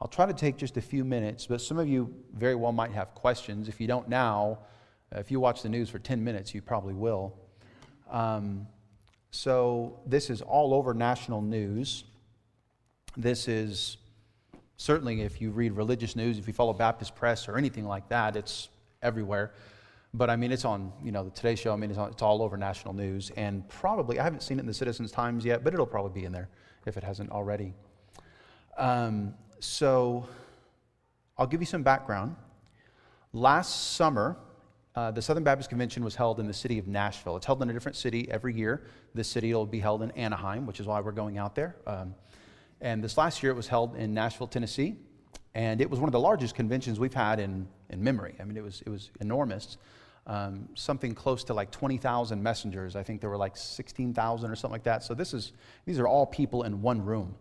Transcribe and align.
I'll 0.00 0.08
try 0.08 0.26
to 0.26 0.34
take 0.34 0.56
just 0.56 0.76
a 0.76 0.80
few 0.82 1.04
minutes, 1.04 1.46
but 1.46 1.60
some 1.60 1.78
of 1.78 1.88
you 1.88 2.14
very 2.34 2.54
well 2.54 2.72
might 2.72 2.92
have 2.92 3.14
questions. 3.14 3.68
If 3.68 3.80
you 3.80 3.86
don't 3.86 4.08
now, 4.08 4.58
uh, 5.14 5.20
if 5.20 5.30
you 5.30 5.40
watch 5.40 5.62
the 5.62 5.68
news 5.68 5.88
for 5.88 5.98
10 5.98 6.22
minutes, 6.22 6.54
you 6.54 6.60
probably 6.60 6.94
will. 6.94 7.34
Um, 8.10 8.66
so, 9.30 10.00
this 10.06 10.30
is 10.30 10.42
all 10.42 10.74
over 10.74 10.94
national 10.94 11.42
news. 11.42 12.04
This 13.16 13.48
is 13.48 13.96
certainly, 14.76 15.22
if 15.22 15.40
you 15.40 15.50
read 15.50 15.72
religious 15.72 16.14
news, 16.14 16.38
if 16.38 16.46
you 16.46 16.52
follow 16.52 16.72
Baptist 16.72 17.14
press 17.14 17.48
or 17.48 17.56
anything 17.56 17.86
like 17.86 18.08
that, 18.10 18.36
it's 18.36 18.68
everywhere. 19.02 19.52
But 20.14 20.30
I 20.30 20.36
mean, 20.36 20.52
it's 20.52 20.64
on, 20.64 20.92
you 21.02 21.12
know, 21.12 21.24
the 21.24 21.30
Today 21.30 21.54
Show. 21.54 21.72
I 21.72 21.76
mean, 21.76 21.90
it's, 21.90 21.98
on, 21.98 22.10
it's 22.10 22.22
all 22.22 22.42
over 22.42 22.56
national 22.56 22.94
news. 22.94 23.30
And 23.36 23.68
probably, 23.68 24.18
I 24.18 24.24
haven't 24.24 24.42
seen 24.42 24.58
it 24.58 24.60
in 24.60 24.66
the 24.66 24.74
Citizens 24.74 25.10
Times 25.10 25.44
yet, 25.44 25.64
but 25.64 25.74
it'll 25.74 25.86
probably 25.86 26.18
be 26.18 26.26
in 26.26 26.32
there 26.32 26.48
if 26.86 26.96
it 26.96 27.02
hasn't 27.02 27.30
already. 27.30 27.74
Um, 28.78 29.34
so 29.60 30.26
I'll 31.38 31.46
give 31.46 31.60
you 31.60 31.66
some 31.66 31.82
background. 31.82 32.36
Last 33.32 33.94
summer, 33.94 34.36
uh, 34.94 35.10
the 35.10 35.20
Southern 35.20 35.44
Baptist 35.44 35.68
Convention 35.68 36.02
was 36.02 36.14
held 36.14 36.40
in 36.40 36.46
the 36.46 36.54
city 36.54 36.78
of 36.78 36.86
Nashville. 36.86 37.36
It's 37.36 37.46
held 37.46 37.62
in 37.62 37.68
a 37.68 37.72
different 37.72 37.96
city 37.96 38.26
every 38.30 38.54
year. 38.54 38.86
This 39.14 39.28
city 39.28 39.52
will 39.52 39.66
be 39.66 39.80
held 39.80 40.02
in 40.02 40.10
Anaheim, 40.12 40.66
which 40.66 40.80
is 40.80 40.86
why 40.86 41.00
we're 41.00 41.12
going 41.12 41.36
out 41.36 41.54
there. 41.54 41.76
Um, 41.86 42.14
and 42.80 43.02
this 43.02 43.18
last 43.18 43.42
year 43.42 43.52
it 43.52 43.56
was 43.56 43.68
held 43.68 43.96
in 43.96 44.14
Nashville, 44.14 44.46
Tennessee. 44.46 44.96
And 45.54 45.80
it 45.80 45.88
was 45.88 46.00
one 46.00 46.08
of 46.08 46.12
the 46.12 46.20
largest 46.20 46.54
conventions 46.54 46.98
we've 46.98 47.14
had 47.14 47.40
in, 47.40 47.66
in 47.90 48.02
memory. 48.02 48.34
I 48.40 48.44
mean, 48.44 48.56
it 48.56 48.62
was, 48.62 48.82
it 48.84 48.90
was 48.90 49.10
enormous. 49.20 49.78
Um, 50.26 50.68
something 50.74 51.14
close 51.14 51.44
to 51.44 51.54
like 51.54 51.70
20,000 51.70 52.42
messengers. 52.42 52.96
I 52.96 53.02
think 53.02 53.20
there 53.20 53.30
were 53.30 53.36
like 53.36 53.56
16,000 53.56 54.50
or 54.50 54.56
something 54.56 54.72
like 54.72 54.82
that. 54.84 55.02
So 55.02 55.14
this 55.14 55.32
is, 55.32 55.52
these 55.84 55.98
are 55.98 56.08
all 56.08 56.26
people 56.26 56.64
in 56.64 56.82
one 56.82 57.02
room 57.02 57.34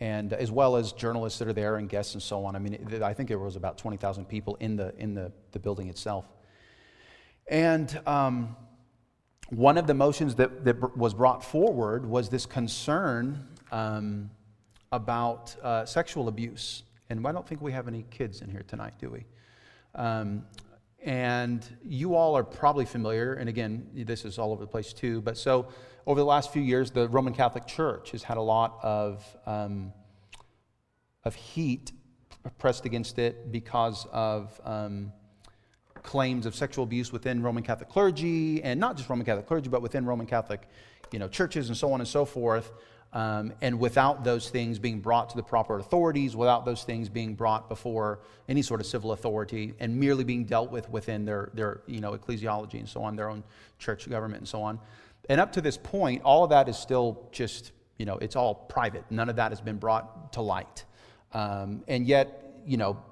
and 0.00 0.32
as 0.32 0.50
well 0.50 0.76
as 0.76 0.92
journalists 0.92 1.38
that 1.40 1.48
are 1.48 1.52
there 1.52 1.76
and 1.76 1.88
guests 1.88 2.14
and 2.14 2.22
so 2.22 2.44
on. 2.44 2.54
I 2.54 2.58
mean, 2.58 3.02
I 3.02 3.12
think 3.12 3.28
there 3.28 3.38
was 3.38 3.56
about 3.56 3.78
20,000 3.78 4.26
people 4.26 4.56
in 4.60 4.76
the, 4.76 4.94
in 4.96 5.14
the, 5.14 5.32
the 5.52 5.58
building 5.58 5.88
itself. 5.88 6.24
And 7.48 8.00
um, 8.06 8.56
one 9.50 9.78
of 9.78 9.86
the 9.86 9.94
motions 9.94 10.34
that, 10.36 10.64
that 10.64 10.96
was 10.96 11.14
brought 11.14 11.42
forward 11.42 12.06
was 12.06 12.28
this 12.28 12.46
concern 12.46 13.48
um, 13.72 14.30
about 14.92 15.56
uh, 15.62 15.84
sexual 15.84 16.28
abuse. 16.28 16.84
And 17.10 17.26
I 17.26 17.32
don't 17.32 17.46
think 17.46 17.60
we 17.60 17.72
have 17.72 17.88
any 17.88 18.04
kids 18.10 18.42
in 18.42 18.50
here 18.50 18.62
tonight, 18.66 18.94
do 19.00 19.10
we? 19.10 19.24
Um, 19.94 20.44
and 21.02 21.64
you 21.82 22.14
all 22.14 22.36
are 22.36 22.44
probably 22.44 22.84
familiar, 22.84 23.34
and 23.34 23.48
again, 23.48 23.88
this 23.94 24.24
is 24.24 24.38
all 24.38 24.52
over 24.52 24.62
the 24.62 24.70
place 24.70 24.92
too, 24.92 25.20
but 25.20 25.36
so 25.38 25.68
over 26.08 26.18
the 26.18 26.26
last 26.26 26.50
few 26.54 26.62
years, 26.62 26.90
the 26.90 27.06
Roman 27.06 27.34
Catholic 27.34 27.66
Church 27.66 28.12
has 28.12 28.22
had 28.22 28.38
a 28.38 28.42
lot 28.42 28.78
of, 28.82 29.22
um, 29.44 29.92
of 31.22 31.34
heat 31.34 31.92
pressed 32.56 32.86
against 32.86 33.18
it 33.18 33.52
because 33.52 34.06
of 34.10 34.58
um, 34.64 35.12
claims 36.02 36.46
of 36.46 36.54
sexual 36.54 36.84
abuse 36.84 37.12
within 37.12 37.42
Roman 37.42 37.62
Catholic 37.62 37.90
clergy, 37.90 38.62
and 38.62 38.80
not 38.80 38.96
just 38.96 39.10
Roman 39.10 39.26
Catholic 39.26 39.46
clergy, 39.46 39.68
but 39.68 39.82
within 39.82 40.06
Roman 40.06 40.24
Catholic 40.24 40.66
you 41.12 41.18
know, 41.18 41.28
churches 41.28 41.68
and 41.68 41.76
so 41.76 41.92
on 41.92 42.00
and 42.00 42.08
so 42.08 42.24
forth. 42.24 42.72
Um, 43.12 43.54
and 43.62 43.80
without 43.80 44.22
those 44.22 44.50
things 44.50 44.78
being 44.78 45.00
brought 45.00 45.30
to 45.30 45.36
the 45.36 45.42
proper 45.42 45.78
authorities, 45.78 46.36
without 46.36 46.66
those 46.66 46.84
things 46.84 47.08
being 47.08 47.34
brought 47.34 47.68
before 47.68 48.20
any 48.48 48.60
sort 48.60 48.80
of 48.80 48.86
civil 48.86 49.12
authority, 49.12 49.74
and 49.80 49.98
merely 49.98 50.24
being 50.24 50.44
dealt 50.44 50.70
with 50.70 50.88
within 50.90 51.24
their, 51.24 51.50
their 51.54 51.80
you 51.86 52.00
know, 52.00 52.12
ecclesiology 52.12 52.74
and 52.74 52.88
so 52.88 53.02
on, 53.02 53.16
their 53.16 53.30
own 53.30 53.42
church 53.78 54.08
government 54.10 54.40
and 54.40 54.48
so 54.48 54.62
on. 54.62 54.78
And 55.30 55.40
up 55.40 55.52
to 55.52 55.60
this 55.62 55.78
point, 55.78 56.22
all 56.22 56.44
of 56.44 56.50
that 56.50 56.68
is 56.68 56.76
still 56.76 57.28
just, 57.32 57.72
you 57.96 58.04
know, 58.04 58.18
it's 58.18 58.36
all 58.36 58.54
private. 58.54 59.04
None 59.10 59.30
of 59.30 59.36
that 59.36 59.52
has 59.52 59.60
been 59.60 59.78
brought 59.78 60.32
to 60.34 60.42
light. 60.42 60.84
Um, 61.32 61.84
and 61.88 62.06
yet, 62.06 62.60
you 62.66 62.76
know, 62.76 63.02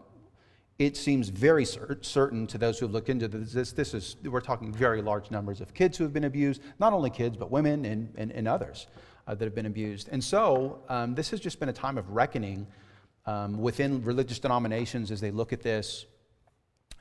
it 0.78 0.94
seems 0.98 1.30
very 1.30 1.64
cert- 1.64 2.04
certain 2.04 2.46
to 2.48 2.58
those 2.58 2.78
who 2.78 2.84
have 2.84 2.92
looked 2.92 3.08
into 3.08 3.28
this, 3.28 3.52
this, 3.52 3.72
this 3.72 3.94
is, 3.94 4.16
we're 4.24 4.42
talking 4.42 4.74
very 4.74 5.00
large 5.00 5.30
numbers 5.30 5.62
of 5.62 5.72
kids 5.72 5.96
who 5.96 6.04
have 6.04 6.12
been 6.12 6.24
abused, 6.24 6.60
not 6.78 6.92
only 6.92 7.08
kids, 7.08 7.34
but 7.38 7.50
women 7.50 7.86
and, 7.86 8.12
and, 8.16 8.30
and 8.30 8.46
others 8.46 8.86
uh, 9.26 9.34
that 9.34 9.44
have 9.44 9.54
been 9.54 9.66
abused. 9.66 10.08
And 10.12 10.22
so, 10.22 10.80
um, 10.88 11.14
this 11.14 11.30
has 11.30 11.40
just 11.40 11.60
been 11.60 11.68
a 11.68 11.72
time 11.72 11.98
of 11.98 12.10
reckoning 12.10 12.66
um, 13.26 13.58
within 13.58 14.02
religious 14.02 14.38
denominations 14.38 15.10
as 15.10 15.20
they 15.20 15.30
look 15.30 15.52
at 15.52 15.62
this. 15.62 16.06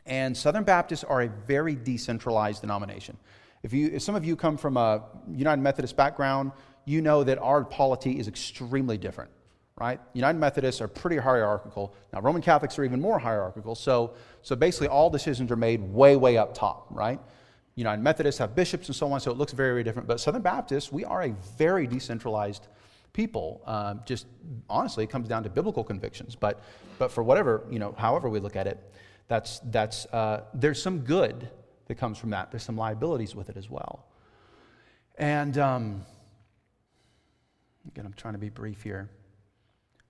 And 0.06 0.36
Southern 0.36 0.64
Baptists 0.64 1.04
are 1.04 1.24
a 1.24 1.30
very 1.48 1.76
decentralized 1.76 2.62
denomination. 2.62 3.18
If, 3.64 3.74
you, 3.74 3.90
if 3.94 4.02
some 4.02 4.16
of 4.16 4.24
you 4.24 4.36
come 4.36 4.58
from 4.58 4.78
a 4.78 5.04
United 5.32 5.62
Methodist 5.62 5.96
background, 5.96 6.52
you 6.86 7.02
know 7.02 7.24
that 7.24 7.40
our 7.40 7.64
polity 7.64 8.20
is 8.20 8.28
extremely 8.28 8.98
different, 8.98 9.32
right? 9.76 10.00
United 10.14 10.38
Methodists 10.38 10.82
are 10.82 10.88
pretty 10.88 11.18
hierarchical. 11.18 11.96
Now, 12.14 12.22
Roman 12.22 12.44
Catholics 12.44 12.78
are 12.78 12.84
even 12.84 13.02
more 13.02 13.18
hierarchical. 13.18 13.74
So, 13.74 14.14
so 14.44 14.56
basically, 14.56 14.88
all 14.90 15.10
decisions 15.10 15.52
are 15.52 15.56
made 15.56 15.82
way, 15.82 16.16
way 16.16 16.38
up 16.38 16.54
top, 16.54 16.86
right? 16.92 17.20
United 17.76 18.02
Methodists 18.02 18.40
have 18.40 18.56
bishops 18.56 18.88
and 18.88 18.96
so 18.96 19.12
on, 19.12 19.20
so 19.20 19.32
it 19.32 19.38
looks 19.38 19.52
very, 19.52 19.72
very 19.72 19.84
different. 19.84 20.08
But 20.08 20.20
Southern 20.20 20.42
Baptists, 20.42 20.92
we 20.92 21.04
are 21.04 21.24
a 21.24 21.36
very 21.58 21.88
decentralized 21.88 22.68
people. 23.12 23.62
Um, 23.66 24.02
just 24.06 24.28
honestly, 24.70 25.04
it 25.04 25.10
comes 25.10 25.28
down 25.28 25.44
to 25.44 25.50
biblical 25.50 25.84
convictions. 25.84 26.36
But, 26.36 26.62
but 26.98 27.12
for 27.12 27.24
whatever, 27.24 27.66
you 27.70 27.80
know, 27.80 27.94
however 27.98 28.30
we 28.30 28.40
look 28.40 28.56
at 28.56 28.68
it, 28.68 28.80
that's, 29.28 29.60
that's, 29.66 30.06
uh, 30.08 30.46
there's 30.54 30.82
some 30.82 31.00
good 31.00 31.50
that 31.88 31.96
comes 31.96 32.18
from 32.18 32.30
that. 32.30 32.52
There's 32.52 32.64
some 32.64 32.78
liabilities 32.78 33.36
with 33.36 33.50
it 33.50 33.58
as 33.58 33.70
well. 33.70 34.06
And 35.18 35.58
um, 35.58 36.06
again, 37.88 38.06
I'm 38.06 38.14
trying 38.14 38.34
to 38.34 38.40
be 38.40 38.50
brief 38.50 38.84
here. 38.84 39.10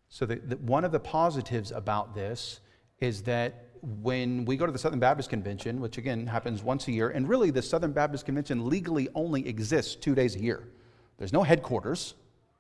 So, 0.10 0.26
the, 0.26 0.36
the, 0.36 0.58
one 0.58 0.84
of 0.86 0.92
the 0.92 1.00
positives 1.00 1.72
about 1.72 2.16
this 2.16 2.60
is 3.00 3.24
that 3.24 3.66
when 4.02 4.46
we 4.46 4.58
go 4.58 4.66
to 4.66 4.72
the 4.72 4.80
Southern 4.80 5.00
Baptist 5.00 5.30
Convention, 5.30 5.80
which 5.80 5.98
again 5.98 6.28
happens 6.28 6.64
once 6.64 6.88
a 6.88 6.92
year, 6.92 7.10
and 7.10 7.28
really 7.28 7.52
the 7.52 7.62
Southern 7.62 7.92
Baptist 7.92 8.26
Convention 8.26 8.68
legally 8.68 9.08
only 9.16 9.48
exists 9.48 9.96
two 9.96 10.16
days 10.16 10.36
a 10.36 10.40
year. 10.40 10.64
There's 11.18 11.34
no 11.34 11.44
headquarters. 11.44 12.16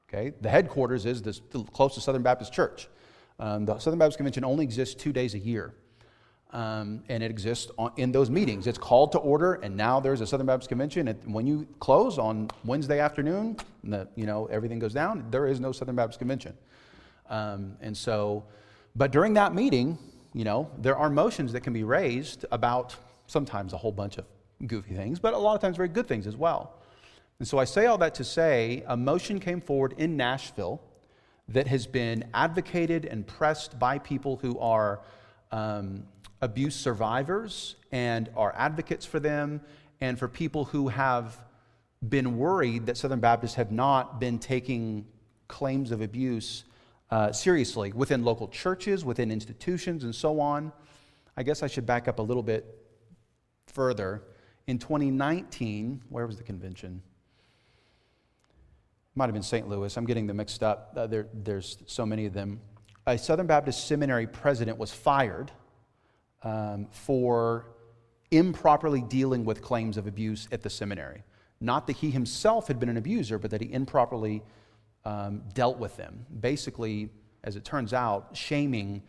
Okay, 0.07 0.33
the 0.41 0.49
headquarters 0.49 1.05
is 1.05 1.21
the 1.21 1.33
closest 1.73 2.05
Southern 2.05 2.21
Baptist 2.21 2.53
church. 2.53 2.87
Um, 3.39 3.65
the 3.65 3.79
Southern 3.79 3.99
Baptist 3.99 4.17
Convention 4.17 4.45
only 4.45 4.63
exists 4.63 4.95
two 4.95 5.11
days 5.11 5.33
a 5.33 5.39
year 5.39 5.73
um, 6.55 7.03
and 7.09 7.21
it 7.21 7.29
exists 7.29 7.69
on, 7.77 7.91
in 7.97 8.13
those 8.13 8.29
meetings. 8.29 8.65
It's 8.65 8.77
called 8.77 9.11
to 9.11 9.17
order, 9.17 9.55
and 9.55 9.75
now 9.75 9.99
there's 9.99 10.21
a 10.21 10.27
Southern 10.27 10.47
Baptist 10.47 10.69
Convention. 10.69 11.09
And 11.09 11.33
when 11.33 11.45
you 11.45 11.67
close 11.79 12.17
on 12.17 12.49
Wednesday 12.63 12.99
afternoon, 12.99 13.57
the, 13.83 14.07
you 14.15 14.25
know 14.25 14.45
everything 14.45 14.79
goes 14.79 14.93
down. 14.93 15.25
There 15.31 15.47
is 15.47 15.59
no 15.59 15.73
Southern 15.73 15.95
Baptist 15.97 16.19
Convention, 16.19 16.55
um, 17.29 17.75
and 17.81 17.95
so, 17.95 18.45
but 18.95 19.11
during 19.11 19.33
that 19.33 19.53
meeting, 19.53 19.97
you 20.35 20.43
know, 20.43 20.69
there 20.77 20.97
are 20.97 21.09
motions 21.09 21.53
that 21.53 21.61
can 21.61 21.71
be 21.71 21.85
raised 21.85 22.45
about 22.51 22.93
sometimes 23.25 23.71
a 23.71 23.77
whole 23.77 23.93
bunch 23.93 24.17
of 24.17 24.25
goofy 24.67 24.93
things, 24.93 25.17
but 25.17 25.33
a 25.33 25.37
lot 25.37 25.55
of 25.55 25.61
times 25.61 25.77
very 25.77 25.87
good 25.87 26.07
things 26.07 26.27
as 26.27 26.35
well. 26.35 26.73
And 27.39 27.47
so 27.47 27.57
I 27.57 27.63
say 27.63 27.85
all 27.85 27.97
that 27.99 28.15
to 28.15 28.25
say 28.25 28.83
a 28.85 28.97
motion 28.97 29.39
came 29.39 29.61
forward 29.61 29.93
in 29.97 30.17
Nashville 30.17 30.81
that 31.47 31.67
has 31.67 31.87
been 31.87 32.25
advocated 32.33 33.05
and 33.05 33.25
pressed 33.25 33.79
by 33.79 33.97
people 33.97 34.35
who 34.35 34.59
are 34.59 34.99
um, 35.53 36.03
abuse 36.41 36.75
survivors 36.75 37.77
and 37.93 38.29
are 38.35 38.53
advocates 38.57 39.05
for 39.05 39.21
them, 39.21 39.61
and 40.01 40.19
for 40.19 40.27
people 40.27 40.65
who 40.65 40.89
have 40.89 41.39
been 42.09 42.37
worried 42.37 42.87
that 42.87 42.97
Southern 42.97 43.21
Baptists 43.21 43.55
have 43.55 43.71
not 43.71 44.19
been 44.19 44.37
taking 44.37 45.05
claims 45.47 45.91
of 45.91 46.01
abuse 46.01 46.65
uh, 47.11 47.31
seriously 47.31 47.91
within 47.93 48.23
local 48.23 48.47
churches, 48.47 49.05
within 49.05 49.31
institutions, 49.31 50.03
and 50.03 50.13
so 50.13 50.39
on. 50.39 50.71
I 51.37 51.43
guess 51.43 51.63
I 51.63 51.67
should 51.67 51.85
back 51.85 52.07
up 52.07 52.19
a 52.19 52.21
little 52.21 52.43
bit 52.43 52.65
further. 53.67 54.23
In 54.67 54.79
2019, 54.79 56.01
where 56.09 56.25
was 56.25 56.37
the 56.37 56.43
convention? 56.43 57.01
Might 59.15 59.25
have 59.25 59.33
been 59.33 59.43
St. 59.43 59.69
Louis. 59.69 59.95
I'm 59.95 60.05
getting 60.05 60.27
them 60.27 60.37
mixed 60.37 60.63
up. 60.63 60.93
Uh, 60.95 61.07
there, 61.07 61.27
there's 61.33 61.77
so 61.85 62.05
many 62.05 62.25
of 62.25 62.33
them. 62.33 62.59
A 63.07 63.17
Southern 63.17 63.47
Baptist 63.47 63.87
seminary 63.87 64.27
president 64.27 64.77
was 64.77 64.91
fired 64.91 65.51
um, 66.43 66.87
for 66.91 67.67
improperly 68.31 69.01
dealing 69.01 69.45
with 69.45 69.61
claims 69.61 69.97
of 69.97 70.07
abuse 70.07 70.47
at 70.51 70.63
the 70.63 70.69
seminary. 70.69 71.23
Not 71.61 71.87
that 71.87 71.97
he 71.97 72.11
himself 72.11 72.67
had 72.67 72.79
been 72.79 72.89
an 72.89 72.97
abuser, 72.97 73.37
but 73.37 73.51
that 73.51 73.61
he 73.61 73.71
improperly 73.71 74.43
um, 75.05 75.43
dealt 75.53 75.77
with 75.77 75.95
them. 75.97 76.25
Basically, 76.39 77.09
as 77.43 77.55
it 77.55 77.63
turns 77.63 77.93
out, 77.93 78.29
shaming 78.33 79.03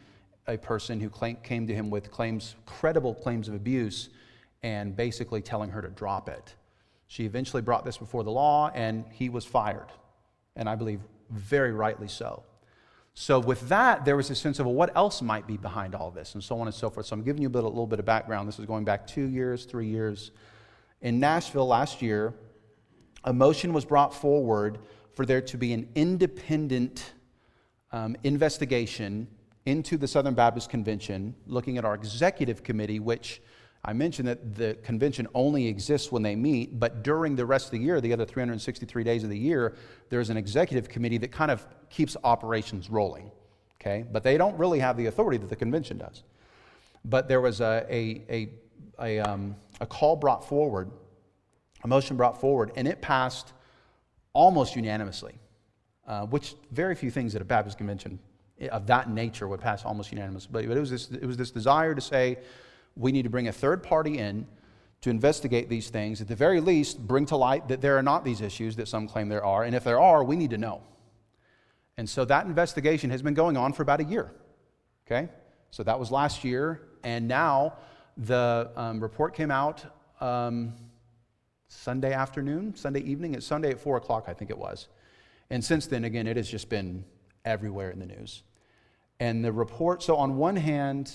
a 0.47 0.57
person 0.57 1.01
who 1.01 1.09
claim, 1.09 1.37
came 1.43 1.67
to 1.67 1.75
him 1.75 1.91
with 1.91 2.11
claims, 2.11 2.55
credible 2.67 3.15
claims 3.15 3.49
of 3.49 3.55
abuse, 3.55 4.11
and 4.63 4.95
basically 4.95 5.41
telling 5.41 5.71
her 5.71 5.83
to 5.83 5.89
drop 5.89 6.29
it. 6.29 6.55
She 7.09 7.25
eventually 7.25 7.63
brought 7.63 7.85
this 7.85 7.97
before 7.97 8.25
the 8.25 8.31
law, 8.31 8.71
and 8.75 9.05
he 9.11 9.29
was 9.29 9.45
fired. 9.45 9.89
And 10.55 10.69
I 10.69 10.75
believe 10.75 11.01
very 11.31 11.73
rightly 11.73 12.09
so. 12.09 12.43
So, 13.15 13.39
with 13.39 13.69
that, 13.71 14.05
there 14.05 14.17
was 14.17 14.29
a 14.29 14.35
sense 14.35 14.59
of, 14.59 14.67
well, 14.67 14.75
what 14.75 14.95
else 14.95 15.23
might 15.23 15.47
be 15.47 15.57
behind 15.57 15.95
all 15.95 16.11
this, 16.11 16.35
and 16.35 16.45
so 16.45 16.61
on 16.61 16.67
and 16.67 16.75
so 16.75 16.91
forth. 16.91 17.07
So, 17.07 17.15
I'm 17.15 17.23
giving 17.23 17.41
you 17.41 17.49
a, 17.49 17.53
a 17.53 17.63
little 17.63 17.87
bit 17.87 17.99
of 17.99 18.05
background. 18.05 18.47
This 18.47 18.59
is 18.59 18.67
going 18.67 18.85
back 18.85 19.07
two 19.07 19.27
years, 19.27 19.65
three 19.65 19.87
years. 19.87 20.33
In 21.01 21.19
Nashville 21.19 21.67
last 21.67 22.03
year, 22.03 22.35
a 23.25 23.33
motion 23.33 23.73
was 23.73 23.87
brought 23.87 24.13
forward 24.13 24.79
for 25.17 25.25
there 25.25 25.41
to 25.41 25.57
be 25.57 25.73
an 25.73 25.89
independent 25.95 27.15
um, 27.91 28.17
investigation 28.23 29.27
into 29.65 29.97
the 29.97 30.07
Southern 30.07 30.35
Baptist 30.35 30.69
Convention, 30.69 31.35
looking 31.47 31.79
at 31.79 31.87
our 31.87 31.95
executive 31.95 32.63
committee, 32.63 33.01
which 33.01 33.41
I 33.83 33.95
mentioned 33.95 34.29
that 34.29 34.55
the 34.57 34.75
convention 34.83 35.27
only 35.35 35.69
exists 35.69 36.13
when 36.13 36.23
they 36.23 36.37
meet, 36.37 36.79
but 36.79 37.03
during 37.03 37.35
the 37.35 37.47
rest 37.47 37.67
of 37.67 37.71
the 37.73 37.79
year, 37.79 38.01
the 38.01 38.13
other 38.13 38.27
363 38.27 39.05
days 39.05 39.25
of 39.25 39.31
the 39.31 39.39
year, 39.39 39.75
there's 40.11 40.29
an 40.29 40.37
executive 40.37 40.89
committee 40.89 41.19
that 41.19 41.33
kind 41.33 41.51
of 41.51 41.67
keeps 41.89 42.17
operations 42.23 42.91
rolling. 42.91 43.31
Okay? 43.81 44.05
But 44.13 44.23
they 44.23 44.37
don't 44.37 44.57
really 44.59 44.81
have 44.81 44.99
the 44.99 45.07
authority 45.07 45.39
that 45.39 45.49
the 45.49 45.57
convention 45.57 45.97
does. 45.97 46.25
But 47.07 47.27
there 47.27 47.41
was 47.41 47.63
a, 47.63 47.87
a, 47.89 48.23
a, 48.29 48.49
a, 49.01 49.19
um, 49.21 49.57
a 49.81 49.87
call 49.87 50.17
brought 50.17 50.47
forward, 50.47 50.91
a 51.85 51.89
motion 51.89 52.19
brought 52.19 52.39
forward, 52.39 52.73
and 52.77 52.87
it 52.87 53.01
passed 53.01 53.55
almost 54.37 54.77
unanimously, 54.77 55.35
uh, 56.07 56.27
which 56.27 56.55
very 56.71 56.95
few 56.95 57.11
things 57.11 57.35
at 57.35 57.41
a 57.41 57.45
Baptist 57.45 57.79
convention 57.79 58.19
of 58.71 58.87
that 58.87 59.09
nature 59.11 59.49
would 59.49 59.61
pass 59.61 59.85
almost 59.85 60.13
unanimously. 60.13 60.67
But 60.67 60.77
it 60.77 60.81
was, 60.81 60.91
this, 60.91 61.11
it 61.11 61.25
was 61.25 61.37
this 61.37 61.51
desire 61.51 61.95
to 61.95 62.01
say 62.01 62.39
we 62.95 63.13
need 63.13 63.23
to 63.23 63.31
bring 63.31 63.49
a 63.49 63.53
third 63.53 63.83
party 63.83 64.19
in 64.19 64.47
to 65.01 65.11
investigate 65.11 65.69
these 65.69 65.89
things. 65.89 66.21
At 66.21 66.29
the 66.29 66.37
very 66.37 66.61
least, 66.61 66.99
bring 67.07 67.27
to 67.27 67.37
light 67.37 67.69
that 67.69 67.81
there 67.81 67.97
are 67.97 68.03
not 68.03 68.25
these 68.25 68.41
issues 68.41 68.77
that 68.77 68.89
some 68.89 69.09
claim 69.09 69.29
there 69.29 69.45
are. 69.45 69.65
And 69.65 69.75
if 69.75 69.85
there 69.85 70.01
are, 70.01 70.23
we 70.23 70.37
need 70.37 70.51
to 70.51 70.59
know. 70.59 70.83
And 71.97 72.09
so 72.09 72.25
that 72.27 72.47
investigation 72.47 73.09
has 73.11 73.23
been 73.23 73.35
going 73.35 73.57
on 73.57 73.73
for 73.73 73.83
about 73.83 74.01
a 74.01 74.05
year. 74.05 74.31
Okay? 75.07 75.31
So 75.71 75.83
that 75.83 75.99
was 75.99 76.11
last 76.11 76.45
year. 76.45 76.83
And 77.05 77.27
now 77.27 77.75
the 78.19 78.71
um, 78.77 79.01
report 79.01 79.35
came 79.35 79.51
out 79.51 79.85
um, 80.21 80.75
Sunday 81.69 82.13
afternoon, 82.13 82.75
Sunday 82.75 83.01
evening. 83.01 83.35
It's 83.35 83.47
Sunday 83.47 83.71
at 83.71 83.81
4 83.81 83.97
o'clock, 83.97 84.25
I 84.29 84.35
think 84.35 84.51
it 84.51 84.59
was. 84.59 84.89
And 85.51 85.65
since 85.65 85.87
then, 85.87 86.05
again, 86.05 86.27
it 86.27 86.37
has 86.37 86.49
just 86.49 86.69
been 86.69 87.05
everywhere 87.45 87.91
in 87.91 87.99
the 87.99 88.07
news. 88.07 88.43
And 89.21 89.45
the 89.45 89.53
report, 89.53 90.03
so 90.03 90.17
on 90.17 90.37
one 90.37 90.57
hand, 90.57 91.13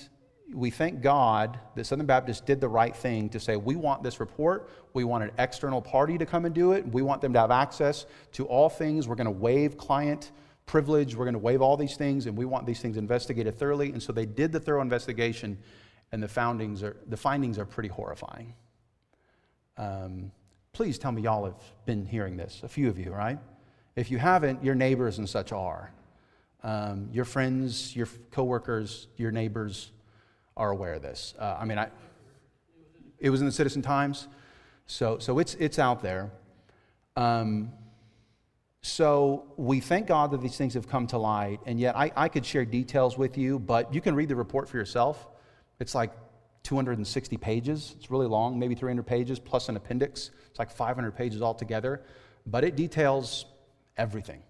we 0.52 0.70
thank 0.70 1.00
God 1.00 1.58
that 1.76 1.84
Southern 1.84 2.06
Baptists 2.06 2.40
did 2.40 2.60
the 2.60 2.68
right 2.68 2.94
thing 2.94 3.28
to 3.30 3.40
say, 3.40 3.56
we 3.56 3.76
want 3.76 4.02
this 4.02 4.20
report. 4.20 4.70
We 4.92 5.04
want 5.04 5.24
an 5.24 5.30
external 5.38 5.80
party 5.80 6.18
to 6.18 6.26
come 6.26 6.44
and 6.44 6.54
do 6.54 6.72
it. 6.72 6.86
We 6.86 7.02
want 7.02 7.20
them 7.20 7.32
to 7.32 7.38
have 7.38 7.50
access 7.50 8.06
to 8.32 8.46
all 8.46 8.68
things. 8.68 9.08
We're 9.08 9.14
going 9.14 9.26
to 9.26 9.30
waive 9.30 9.76
client 9.76 10.32
privilege. 10.66 11.14
We're 11.14 11.24
going 11.24 11.34
to 11.34 11.38
waive 11.38 11.62
all 11.62 11.76
these 11.76 11.96
things, 11.96 12.26
and 12.26 12.36
we 12.36 12.44
want 12.44 12.66
these 12.66 12.80
things 12.80 12.96
investigated 12.96 13.58
thoroughly. 13.58 13.92
And 13.92 14.02
so 14.02 14.12
they 14.12 14.26
did 14.26 14.52
the 14.52 14.60
thorough 14.60 14.82
investigation, 14.82 15.58
and 16.12 16.22
the, 16.22 16.28
foundings 16.28 16.82
are, 16.82 16.96
the 17.08 17.16
findings 17.16 17.58
are 17.58 17.66
pretty 17.66 17.88
horrifying. 17.88 18.54
Um, 19.76 20.30
please 20.72 20.98
tell 20.98 21.12
me 21.12 21.22
y'all 21.22 21.44
have 21.44 21.54
been 21.84 22.06
hearing 22.06 22.36
this, 22.36 22.62
a 22.62 22.68
few 22.68 22.88
of 22.88 22.98
you, 22.98 23.12
right? 23.12 23.38
If 23.94 24.10
you 24.10 24.18
haven't, 24.18 24.64
your 24.64 24.74
neighbors 24.74 25.18
and 25.18 25.28
such 25.28 25.52
are. 25.52 25.92
Um, 26.62 27.08
your 27.12 27.26
friends, 27.26 27.94
your 27.94 28.08
coworkers, 28.30 29.08
your 29.16 29.32
neighbors 29.32 29.90
are 30.56 30.70
aware 30.70 30.94
of 30.94 31.02
this. 31.02 31.34
Uh, 31.38 31.58
I 31.60 31.64
mean, 31.66 31.78
I, 31.78 31.88
it 33.18 33.28
was 33.28 33.40
in 33.40 33.46
the 33.46 33.52
Citizen 33.52 33.82
Times, 33.82 34.28
so, 34.86 35.18
so 35.18 35.38
it's, 35.38 35.54
it's 35.54 35.78
out 35.78 36.02
there. 36.02 36.30
Um, 37.16 37.72
so 38.80 39.44
we 39.56 39.78
thank 39.80 40.06
God 40.06 40.30
that 40.30 40.40
these 40.40 40.56
things 40.56 40.74
have 40.74 40.88
come 40.88 41.06
to 41.08 41.18
light, 41.18 41.60
and 41.66 41.78
yet 41.78 41.96
I, 41.96 42.10
I 42.16 42.28
could 42.28 42.46
share 42.46 42.64
details 42.64 43.18
with 43.18 43.36
you, 43.36 43.58
but 43.58 43.92
you 43.92 44.00
can 44.00 44.14
read 44.14 44.28
the 44.28 44.36
report 44.36 44.68
for 44.68 44.78
yourself. 44.78 45.26
It's 45.80 45.94
like 45.94 46.12
260 46.62 47.36
pages. 47.36 47.94
It's 47.98 48.10
really 48.10 48.26
long, 48.26 48.58
maybe 48.58 48.74
300 48.74 49.04
pages, 49.04 49.38
plus 49.38 49.68
an 49.68 49.76
appendix. 49.76 50.30
It's 50.50 50.58
like 50.58 50.70
500 50.70 51.12
pages 51.12 51.42
altogether, 51.42 52.02
but 52.46 52.64
it 52.64 52.76
details 52.76 53.46
everything 53.96 54.42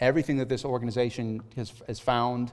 everything 0.00 0.36
that 0.38 0.48
this 0.48 0.64
organization 0.64 1.42
has, 1.56 1.72
has 1.86 1.98
found. 1.98 2.52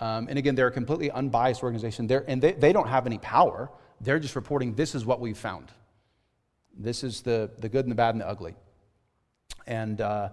Um, 0.00 0.28
and 0.28 0.38
again, 0.38 0.54
they're 0.54 0.68
a 0.68 0.72
completely 0.72 1.10
unbiased 1.10 1.62
organization, 1.62 2.06
they're, 2.06 2.24
and 2.28 2.40
they, 2.40 2.52
they 2.52 2.72
don't 2.72 2.88
have 2.88 3.06
any 3.06 3.18
power. 3.18 3.70
They're 4.00 4.18
just 4.18 4.34
reporting 4.34 4.74
this 4.74 4.94
is 4.94 5.04
what 5.04 5.20
we've 5.20 5.36
found. 5.36 5.70
This 6.76 7.04
is 7.04 7.20
the, 7.20 7.50
the 7.58 7.68
good 7.68 7.84
and 7.84 7.92
the 7.92 7.96
bad 7.96 8.14
and 8.14 8.20
the 8.22 8.28
ugly. 8.28 8.54
And 9.66 10.00
uh, 10.00 10.30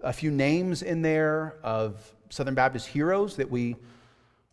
a 0.00 0.12
few 0.12 0.30
names 0.30 0.82
in 0.82 1.02
there 1.02 1.56
of 1.62 2.14
Southern 2.30 2.54
Baptist 2.54 2.86
heroes 2.86 3.36
that 3.36 3.50
we 3.50 3.76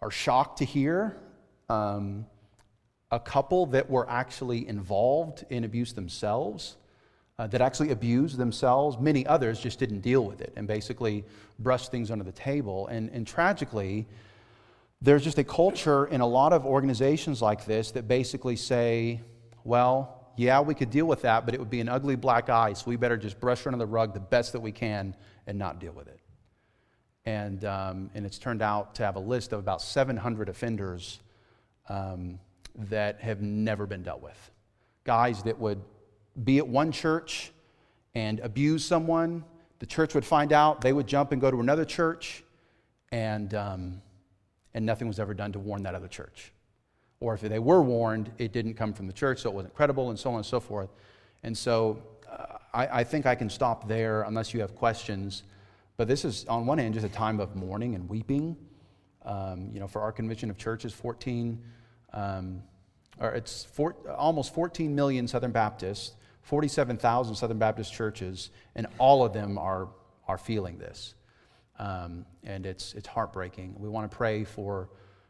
are 0.01 0.11
shocked 0.11 0.59
to 0.59 0.65
hear. 0.65 1.17
Um, 1.69 2.25
a 3.11 3.19
couple 3.19 3.65
that 3.67 3.89
were 3.89 4.09
actually 4.09 4.67
involved 4.67 5.45
in 5.49 5.63
abuse 5.63 5.93
themselves 5.93 6.75
uh, 7.39 7.47
that 7.47 7.61
actually 7.61 7.91
abused 7.91 8.37
themselves. 8.37 8.97
Many 8.99 9.25
others 9.25 9.59
just 9.59 9.79
didn't 9.79 10.01
deal 10.01 10.25
with 10.25 10.41
it 10.41 10.53
and 10.55 10.67
basically 10.67 11.23
brushed 11.59 11.91
things 11.91 12.11
under 12.11 12.23
the 12.23 12.31
table. 12.31 12.87
And, 12.87 13.09
and 13.11 13.25
tragically, 13.25 14.07
there's 15.01 15.23
just 15.23 15.37
a 15.37 15.43
culture 15.43 16.05
in 16.07 16.21
a 16.21 16.27
lot 16.27 16.51
of 16.51 16.65
organizations 16.65 17.41
like 17.41 17.65
this 17.65 17.91
that 17.91 18.07
basically 18.07 18.55
say, 18.55 19.21
well, 19.63 20.31
yeah, 20.35 20.59
we 20.59 20.75
could 20.75 20.89
deal 20.89 21.05
with 21.05 21.21
that, 21.23 21.45
but 21.45 21.53
it 21.53 21.59
would 21.59 21.69
be 21.69 21.81
an 21.81 21.89
ugly 21.89 22.15
black 22.15 22.49
eye, 22.49 22.73
so 22.73 22.85
we 22.87 22.95
better 22.95 23.17
just 23.17 23.39
brush 23.39 23.61
it 23.61 23.67
under 23.67 23.79
the 23.79 23.87
rug 23.87 24.13
the 24.13 24.19
best 24.19 24.53
that 24.53 24.59
we 24.59 24.71
can 24.71 25.15
and 25.47 25.57
not 25.57 25.79
deal 25.79 25.93
with 25.93 26.07
it. 26.07 26.19
And, 27.25 27.65
um, 27.65 28.09
and 28.13 28.25
it's 28.25 28.37
turned 28.37 28.61
out 28.61 28.95
to 28.95 29.03
have 29.03 29.15
a 29.15 29.19
list 29.19 29.51
of 29.53 29.59
about 29.59 29.81
700 29.81 30.47
offenders 30.47 31.19
um, 31.89 32.39
that 32.77 33.19
have 33.21 33.41
never 33.41 33.85
been 33.85 34.03
dealt 34.03 34.21
with. 34.21 34.51
Guys 35.03 35.43
that 35.43 35.57
would 35.57 35.81
be 36.43 36.57
at 36.59 36.67
one 36.67 36.91
church 36.91 37.51
and 38.13 38.39
abuse 38.39 38.85
someone, 38.85 39.43
the 39.79 39.85
church 39.85 40.15
would 40.15 40.25
find 40.25 40.53
out, 40.53 40.81
they 40.81 40.93
would 40.93 41.07
jump 41.07 41.31
and 41.31 41.41
go 41.41 41.51
to 41.51 41.59
another 41.59 41.85
church, 41.85 42.43
and, 43.11 43.53
um, 43.53 44.01
and 44.73 44.85
nothing 44.85 45.07
was 45.07 45.19
ever 45.19 45.33
done 45.33 45.51
to 45.51 45.59
warn 45.59 45.83
that 45.83 45.95
other 45.95 46.07
church. 46.07 46.51
Or 47.19 47.33
if 47.33 47.41
they 47.41 47.59
were 47.59 47.81
warned, 47.81 48.31
it 48.37 48.51
didn't 48.51 48.75
come 48.75 48.93
from 48.93 49.07
the 49.07 49.13
church, 49.13 49.41
so 49.41 49.49
it 49.49 49.55
wasn't 49.55 49.73
credible, 49.73 50.09
and 50.09 50.19
so 50.19 50.31
on 50.31 50.37
and 50.37 50.45
so 50.45 50.59
forth. 50.59 50.89
And 51.43 51.57
so 51.57 52.01
uh, 52.29 52.57
I, 52.73 52.99
I 52.99 53.03
think 53.03 53.25
I 53.25 53.35
can 53.35 53.49
stop 53.49 53.87
there 53.87 54.23
unless 54.23 54.53
you 54.53 54.61
have 54.61 54.75
questions. 54.75 55.43
But 55.95 56.07
this 56.07 56.25
is, 56.25 56.45
on 56.45 56.65
one 56.65 56.77
hand, 56.77 56.93
just 56.93 57.05
a 57.05 57.09
time 57.09 57.39
of 57.39 57.55
mourning 57.55 57.95
and 57.95 58.07
weeping. 58.07 58.55
Um, 59.25 59.69
you 59.73 59.79
know, 59.79 59.87
for 59.87 60.01
our 60.01 60.11
convention 60.11 60.49
of 60.49 60.57
churches, 60.57 60.93
14, 60.93 61.61
um, 62.13 62.63
or 63.19 63.31
it's 63.31 63.63
four, 63.63 63.95
almost 64.15 64.53
14 64.53 64.93
million 64.93 65.27
Southern 65.27 65.51
Baptists 65.51 66.15
47,000 66.47 67.35
Southern 67.35 67.59
Baptist 67.59 67.91
churches, 67.91 68.51
and 68.73 68.87
all 68.99 69.25
of 69.25 69.33
them 69.33 69.57
are, 69.57 69.89
are 70.29 70.37
feeling 70.37 70.77
this. 70.77 71.13
Um, 71.77 72.25
and 72.45 72.65
it's, 72.65 72.93
it's 72.93 73.07
heartbreaking. 73.09 73.75
We 73.77 73.89
want 73.89 74.09
to 74.09 74.15
pray 74.15 74.45
for, 74.45 74.87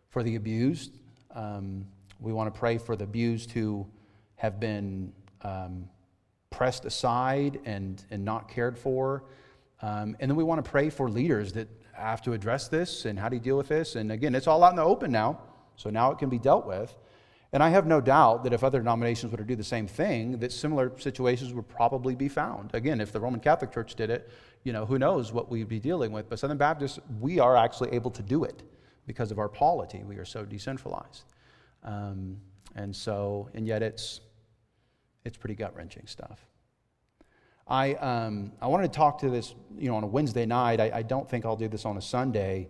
for 0.10 0.22
the 0.22 0.36
abused. 0.36 1.00
Um, 1.34 1.88
we 2.20 2.34
want 2.34 2.54
to 2.54 2.60
pray 2.60 2.78
for 2.78 2.96
the 2.96 3.06
abused 3.06 3.50
who 3.50 3.88
have 4.36 4.60
been 4.60 5.12
um, 5.42 5.90
pressed 6.52 6.86
aside 6.86 7.62
and, 7.66 8.04
and 8.12 8.24
not 8.24 8.48
cared 8.48 8.78
for. 8.78 9.24
Um, 9.82 10.16
and 10.20 10.30
then 10.30 10.36
we 10.36 10.44
want 10.44 10.64
to 10.64 10.70
pray 10.70 10.92
for 10.92 11.10
leaders 11.10 11.52
that 11.54 11.68
have 11.94 12.22
to 12.22 12.34
address 12.34 12.68
this 12.68 13.06
and 13.06 13.18
how 13.18 13.28
do 13.28 13.38
you 13.38 13.42
deal 13.42 13.58
with 13.58 13.70
this. 13.70 13.96
And 13.96 14.12
again, 14.12 14.36
it's 14.36 14.46
all 14.46 14.64
out 14.64 14.70
in 14.70 14.76
the 14.76 14.84
open 14.84 15.12
now, 15.12 15.40
so 15.78 15.90
now 15.90 16.12
it 16.12 16.18
can 16.18 16.28
be 16.28 16.38
dealt 16.38 16.68
with. 16.68 16.94
And 17.54 17.64
I 17.64 17.70
have 17.70 17.88
no 17.88 18.02
doubt 18.02 18.44
that 18.44 18.52
if 18.52 18.64
other 18.64 18.80
denominations 18.80 19.32
were 19.32 19.38
to 19.38 19.46
do 19.46 19.56
the 19.56 19.64
same 19.64 19.88
thing, 19.88 20.40
that 20.40 20.52
similar 20.52 20.92
situations 21.00 21.54
would 21.54 21.68
probably 21.70 22.14
be 22.14 22.28
found. 22.28 22.76
Again, 22.76 23.00
if 23.00 23.14
the 23.14 23.22
Roman 23.22 23.40
Catholic 23.40 23.72
Church 23.72 23.96
did 23.96 24.10
it, 24.10 24.30
you 24.64 24.74
know, 24.74 24.86
who 24.86 25.00
knows 25.00 25.32
what 25.32 25.50
we'd 25.50 25.70
be 25.70 25.80
dealing 25.80 26.12
with. 26.12 26.30
But 26.30 26.40
Southern 26.40 26.58
Baptists, 26.58 27.00
we 27.22 27.40
are 27.40 27.56
actually 27.56 27.94
able 27.94 28.12
to 28.12 28.22
do 28.22 28.44
it 28.44 28.64
because 29.06 29.32
of 29.32 29.40
our 29.40 29.48
polity. 29.48 30.04
We 30.04 30.18
are 30.18 30.26
so 30.26 30.44
decentralized. 30.44 31.24
Um, 31.84 32.38
and 32.76 32.94
so, 32.94 33.50
and 33.54 33.66
yet 33.66 33.82
it's, 33.82 34.20
it's 35.24 35.38
pretty 35.38 35.56
gut 35.56 35.74
wrenching 35.74 36.06
stuff. 36.06 36.46
I, 37.66 37.94
um, 37.96 38.52
I 38.62 38.68
wanted 38.68 38.92
to 38.92 38.98
talk 38.98 39.20
to 39.20 39.30
this, 39.30 39.56
you 39.78 39.90
know, 39.90 39.96
on 39.96 40.04
a 40.04 40.08
Wednesday 40.08 40.46
night. 40.46 40.82
I, 40.82 40.92
I 40.96 41.02
don't 41.02 41.30
think 41.30 41.46
I'll 41.46 41.56
do 41.56 41.70
this 41.70 41.86
on 41.86 41.98
a 41.98 42.02
Sunday 42.02 42.70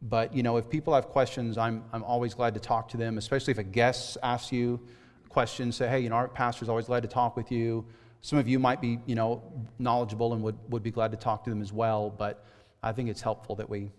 but 0.00 0.34
you 0.34 0.42
know, 0.42 0.56
if 0.56 0.68
people 0.68 0.94
have 0.94 1.08
questions, 1.08 1.58
I'm, 1.58 1.84
I'm 1.92 2.04
always 2.04 2.34
glad 2.34 2.54
to 2.54 2.60
talk 2.60 2.88
to 2.90 2.96
them, 2.96 3.18
especially 3.18 3.52
if 3.52 3.58
a 3.58 3.64
guest 3.64 4.16
asks 4.22 4.52
you 4.52 4.80
questions, 5.28 5.76
say, 5.76 5.88
hey, 5.88 6.00
you 6.00 6.08
know, 6.08 6.16
our 6.16 6.28
pastor's 6.28 6.68
always 6.68 6.86
glad 6.86 7.02
to 7.02 7.08
talk 7.08 7.36
with 7.36 7.52
you. 7.52 7.84
Some 8.20 8.38
of 8.38 8.48
you 8.48 8.58
might 8.58 8.80
be, 8.80 8.98
you 9.06 9.14
know, 9.14 9.42
knowledgeable 9.78 10.32
and 10.32 10.42
would, 10.42 10.56
would 10.68 10.82
be 10.82 10.90
glad 10.90 11.10
to 11.12 11.16
talk 11.16 11.44
to 11.44 11.50
them 11.50 11.62
as 11.62 11.72
well, 11.72 12.10
but 12.10 12.44
I 12.82 12.92
think 12.92 13.08
it's 13.08 13.20
helpful 13.20 13.56
that 13.56 13.68
we 13.68 13.90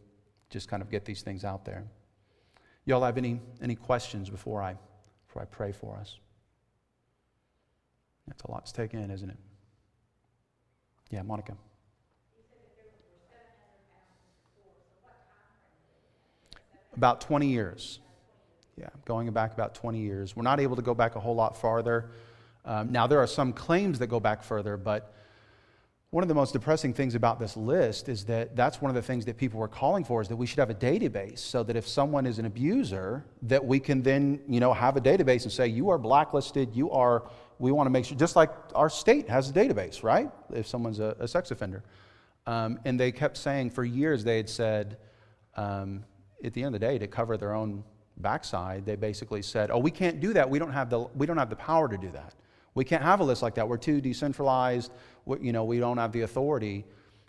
just 0.50 0.68
kind 0.68 0.82
of 0.82 0.90
get 0.90 1.06
these 1.06 1.22
things 1.22 1.46
out 1.46 1.66
there. 1.66 1.86
Y'all 2.86 3.04
have 3.04 3.18
any, 3.18 3.40
any 3.62 3.76
questions 3.76 4.30
before 4.30 4.62
I, 4.62 4.76
before 5.28 5.42
I 5.42 5.46
pray 5.46 5.72
for 5.72 5.98
us? 5.98 6.18
That's 8.28 8.44
a 8.44 8.52
lot 8.52 8.66
to 8.66 8.74
take 8.74 8.94
in, 8.94 9.12
isn't 9.12 9.30
it? 9.30 9.38
Yeah, 11.10 11.24
Monica. 11.24 11.56
About 17.00 17.22
20 17.22 17.48
years. 17.48 18.02
Yeah, 18.76 18.90
going 19.06 19.32
back 19.32 19.54
about 19.54 19.74
20 19.74 20.00
years. 20.00 20.36
We're 20.36 20.44
not 20.44 20.60
able 20.60 20.76
to 20.76 20.82
go 20.82 20.94
back 20.94 21.16
a 21.16 21.20
whole 21.22 21.34
lot 21.34 21.56
farther. 21.56 22.10
Um, 22.66 22.92
now, 22.92 23.08
there 23.08 23.20
are 23.20 23.28
some 23.28 23.54
claims 23.54 24.00
that 24.00 24.08
go 24.08 24.20
back 24.20 24.44
further, 24.44 24.76
but 24.76 25.14
one 26.10 26.26
of 26.26 26.28
the 26.28 26.36
most 26.36 26.52
depressing 26.52 26.94
things 26.94 27.16
about 27.16 27.40
this 27.40 27.56
list 27.56 28.10
is 28.10 28.26
that 28.26 28.54
that's 28.54 28.82
one 28.82 28.90
of 28.90 28.96
the 28.96 29.02
things 29.02 29.24
that 29.24 29.38
people 29.38 29.62
were 29.62 29.70
calling 29.70 30.04
for 30.04 30.22
is 30.22 30.28
that 30.28 30.36
we 30.36 30.46
should 30.46 30.60
have 30.60 30.70
a 30.70 30.76
database 30.76 31.40
so 31.40 31.64
that 31.64 31.78
if 31.78 31.88
someone 31.88 32.26
is 32.26 32.38
an 32.38 32.46
abuser 32.46 33.24
that 33.44 33.64
we 33.64 33.80
can 33.80 34.02
then 34.02 34.42
you 34.50 34.60
know 34.60 34.74
have 34.74 34.98
a 34.98 35.02
database 35.02 35.44
and 35.44 35.54
say 35.54 35.68
you 35.68 35.88
are 35.88 35.98
blacklisted 36.00 36.76
you 36.76 36.92
are 36.92 37.30
we 37.60 37.72
want 37.72 37.86
to 37.86 37.92
make 37.92 38.06
sure 38.06 38.18
just 38.18 38.36
like 38.36 38.52
our 38.76 38.90
state 38.90 39.30
has 39.30 39.50
a 39.52 39.54
database 39.54 40.02
right 40.02 40.30
if 40.52 40.68
someone's 40.68 41.00
a, 41.00 41.16
a 41.20 41.28
sex 41.28 41.52
offender 41.52 41.84
um, 42.46 42.80
and 42.86 43.00
they 43.00 43.12
kept 43.12 43.38
saying 43.38 43.70
for 43.70 43.86
years 43.86 44.24
they 44.24 44.38
had 44.38 44.50
said 44.50 44.98
um, 45.58 46.04
at 46.44 46.54
the 46.54 46.64
end 46.64 46.74
of 46.76 46.80
the 46.82 46.88
day 46.88 46.98
to 46.98 47.08
cover 47.08 47.38
their 47.38 47.54
own 47.54 47.84
backside 48.18 48.86
they 48.86 48.96
basically 48.96 49.42
said 49.42 49.72
oh 49.72 49.78
we 49.78 49.92
can't 49.92 50.20
do 50.20 50.34
that 50.34 50.50
we 50.50 50.60
don't 50.60 50.74
have 50.74 50.90
the 50.90 51.00
we 51.16 51.26
don't 51.26 51.38
have 51.38 51.50
the 51.50 51.56
power 51.56 51.88
to 51.88 51.98
do 51.98 52.12
that 52.12 52.34
we 52.76 52.86
can't 52.86 53.04
have 53.04 53.20
a 53.20 53.24
list 53.24 53.42
like 53.42 53.56
that. 53.56 53.68
We're 53.68 53.78
too 53.78 54.02
decentralized. 54.02 54.92
We, 55.26 55.40
you 55.42 55.52
know, 55.52 55.64
we 55.64 55.80
don't 55.80 55.98
have 55.98 56.12
the 56.12 56.22
authority. 56.22 56.86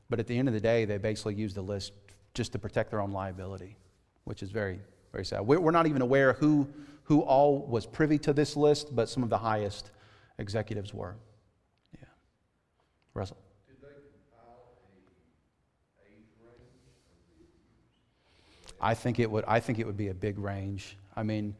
But 0.08 0.20
at 0.20 0.26
the 0.26 0.38
end 0.38 0.48
of 0.48 0.54
the 0.54 0.60
day, 0.60 0.84
they 0.84 0.98
basically 0.98 1.34
used 1.34 1.56
the 1.56 1.62
list 1.62 1.92
just 2.34 2.52
to 2.52 2.58
protect 2.58 2.90
their 2.90 3.00
own 3.00 3.10
liability, 3.12 3.76
which 4.24 4.42
is 4.42 4.50
very, 4.50 4.80
very 5.12 5.24
sad. 5.24 5.40
We're 5.40 5.70
not 5.70 5.86
even 5.86 6.02
aware 6.02 6.34
who, 6.34 6.68
who 7.04 7.22
all 7.22 7.66
was 7.66 7.86
privy 7.86 8.18
to 8.18 8.32
this 8.32 8.56
list, 8.56 8.94
but 8.94 9.08
some 9.08 9.22
of 9.22 9.30
the 9.30 9.38
highest 9.38 9.90
executives 10.38 10.92
were. 10.92 11.16
Yeah. 11.94 12.06
Russell. 13.14 13.38
I 18.80 18.94
think 18.94 19.18
it 19.18 19.30
would. 19.30 19.44
I 19.46 19.60
think 19.60 19.78
it 19.78 19.86
would 19.86 19.96
be 19.96 20.08
a 20.08 20.14
big 20.14 20.38
range. 20.38 20.96
I 21.16 21.22
mean, 21.22 21.54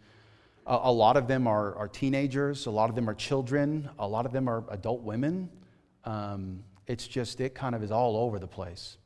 a, 0.67 0.79
a 0.85 0.93
lot 0.93 1.17
of 1.17 1.27
them 1.27 1.47
are, 1.47 1.75
are, 1.75 1.89
teenagers, 1.89 2.67
a 2.67 2.71
lot 2.71 2.89
of 2.89 2.97
them 2.97 3.09
are 3.09 3.15
children, 3.15 3.89
a 3.99 4.07
lot 4.07 4.27
of 4.27 4.33
them 4.33 4.49
are 4.49 4.65
adult 4.71 5.03
women. 5.03 5.51
Um, 6.05 6.63
it's 6.87 7.07
just, 7.07 7.41
it 7.41 7.55
kind 7.55 7.75
of 7.75 7.83
is 7.83 7.91
all 7.91 8.17
over 8.17 8.39
the 8.39 8.47
place. 8.47 8.97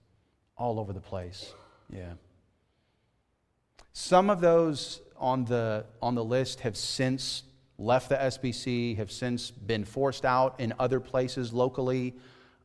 All 0.57 0.79
over 0.79 0.93
the 0.93 1.01
place. 1.01 1.53
Yeah. 1.93 2.13
Some 3.93 4.31
of 4.31 4.41
those 4.41 5.01
on 5.17 5.45
the, 5.45 5.87
on 6.01 6.15
the 6.15 6.25
list 6.25 6.61
have 6.61 6.77
since 6.77 7.43
left 7.79 8.09
the 8.09 8.17
SBC, 8.17 8.97
have 8.97 9.11
since 9.11 9.51
been 9.51 9.85
forced 9.85 10.25
out 10.25 10.61
in 10.61 10.73
other 10.79 11.01
places 11.01 11.53
locally, 11.53 12.15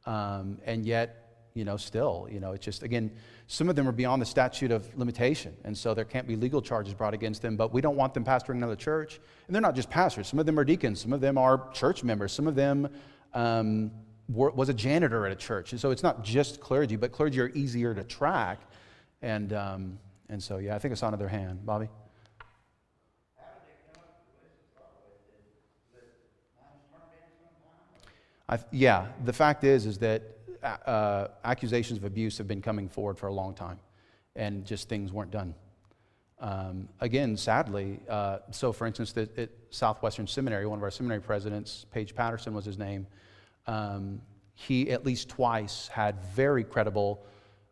um, 0.06 0.60
and 0.66 0.86
yet, 0.86 1.50
you 1.54 1.66
know, 1.66 1.78
still, 1.78 2.28
you 2.32 2.40
know, 2.40 2.52
it's 2.52 2.64
just, 2.64 2.84
again, 2.84 3.12
some 3.52 3.68
of 3.68 3.76
them 3.76 3.88
are 3.88 3.92
beyond 3.92 4.22
the 4.22 4.28
statute 4.28 4.70
of 4.70 4.96
limitation, 4.96 5.58
and 5.64 5.76
so 5.76 5.96
there 5.96 6.06
can't 6.06 6.28
be 6.28 6.36
legal 6.36 6.62
charges 6.62 6.94
brought 6.94 7.16
against 7.16 7.42
them, 7.42 7.58
but 7.58 7.74
we 7.74 7.82
don't 7.82 7.96
want 7.96 8.14
them 8.14 8.24
pastoring 8.24 8.58
another 8.58 8.76
church. 8.76 9.20
And 9.48 9.56
they're 9.56 9.62
not 9.62 9.74
just 9.74 9.90
pastors, 9.90 10.28
some 10.28 10.38
of 10.38 10.46
them 10.46 10.60
are 10.60 10.64
deacons, 10.64 11.02
some 11.02 11.14
of 11.14 11.20
them 11.20 11.36
are 11.36 11.68
church 11.74 12.04
members, 12.04 12.32
some 12.32 12.46
of 12.46 12.54
them 12.54 12.88
um, 13.34 13.90
were, 14.32 14.52
was 14.52 14.70
a 14.70 14.74
janitor 14.74 15.26
at 15.26 15.32
a 15.32 15.36
church. 15.36 15.72
And 15.72 15.82
so 15.82 15.90
it's 15.90 16.04
not 16.04 16.24
just 16.24 16.60
clergy, 16.60 16.96
but 16.96 17.12
clergy 17.12 17.40
are 17.40 17.50
easier 17.56 17.96
to 17.96 18.04
track. 18.04 18.60
And, 19.24 19.52
um, 19.52 19.98
and 20.30 20.42
so, 20.44 20.60
yeah, 20.60 20.76
I 20.76 20.80
think 20.80 20.92
it's 20.92 21.02
on 21.02 21.18
their 21.18 21.28
hand. 21.28 21.66
Bobby? 21.66 21.90
I, 28.48 28.60
yeah, 28.72 29.08
the 29.26 29.34
fact 29.34 29.64
is, 29.64 29.88
is 29.88 29.98
that 29.98 30.22
uh, 30.64 31.28
accusations 31.44 31.98
of 31.98 32.06
abuse 32.06 32.38
have 32.38 32.48
been 32.48 32.62
coming 32.62 32.90
forward 32.90 33.18
for 33.18 33.28
a 33.28 33.34
long 33.34 33.54
time, 33.54 33.80
and 34.36 34.66
just 34.66 34.90
things 34.90 35.12
weren't 35.12 35.32
done. 35.32 35.56
Um, 36.40 36.88
again, 37.02 37.36
sadly, 37.36 38.00
uh, 38.08 38.40
so 38.52 38.72
for 38.72 38.88
instance, 38.88 39.12
the, 39.12 39.30
at 39.38 39.50
Southwestern 39.72 40.26
Seminary, 40.26 40.66
one 40.66 40.80
of 40.80 40.84
our 40.84 40.92
seminary 40.92 41.22
presidents, 41.22 41.86
Paige 41.92 42.16
Patterson 42.16 42.54
was 42.54 42.64
his 42.64 42.78
name, 42.78 43.08
um, 43.68 44.22
he 44.54 44.92
at 44.92 45.06
least 45.06 45.30
twice 45.30 45.88
had 45.88 46.22
very 46.34 46.64
credible 46.64 47.26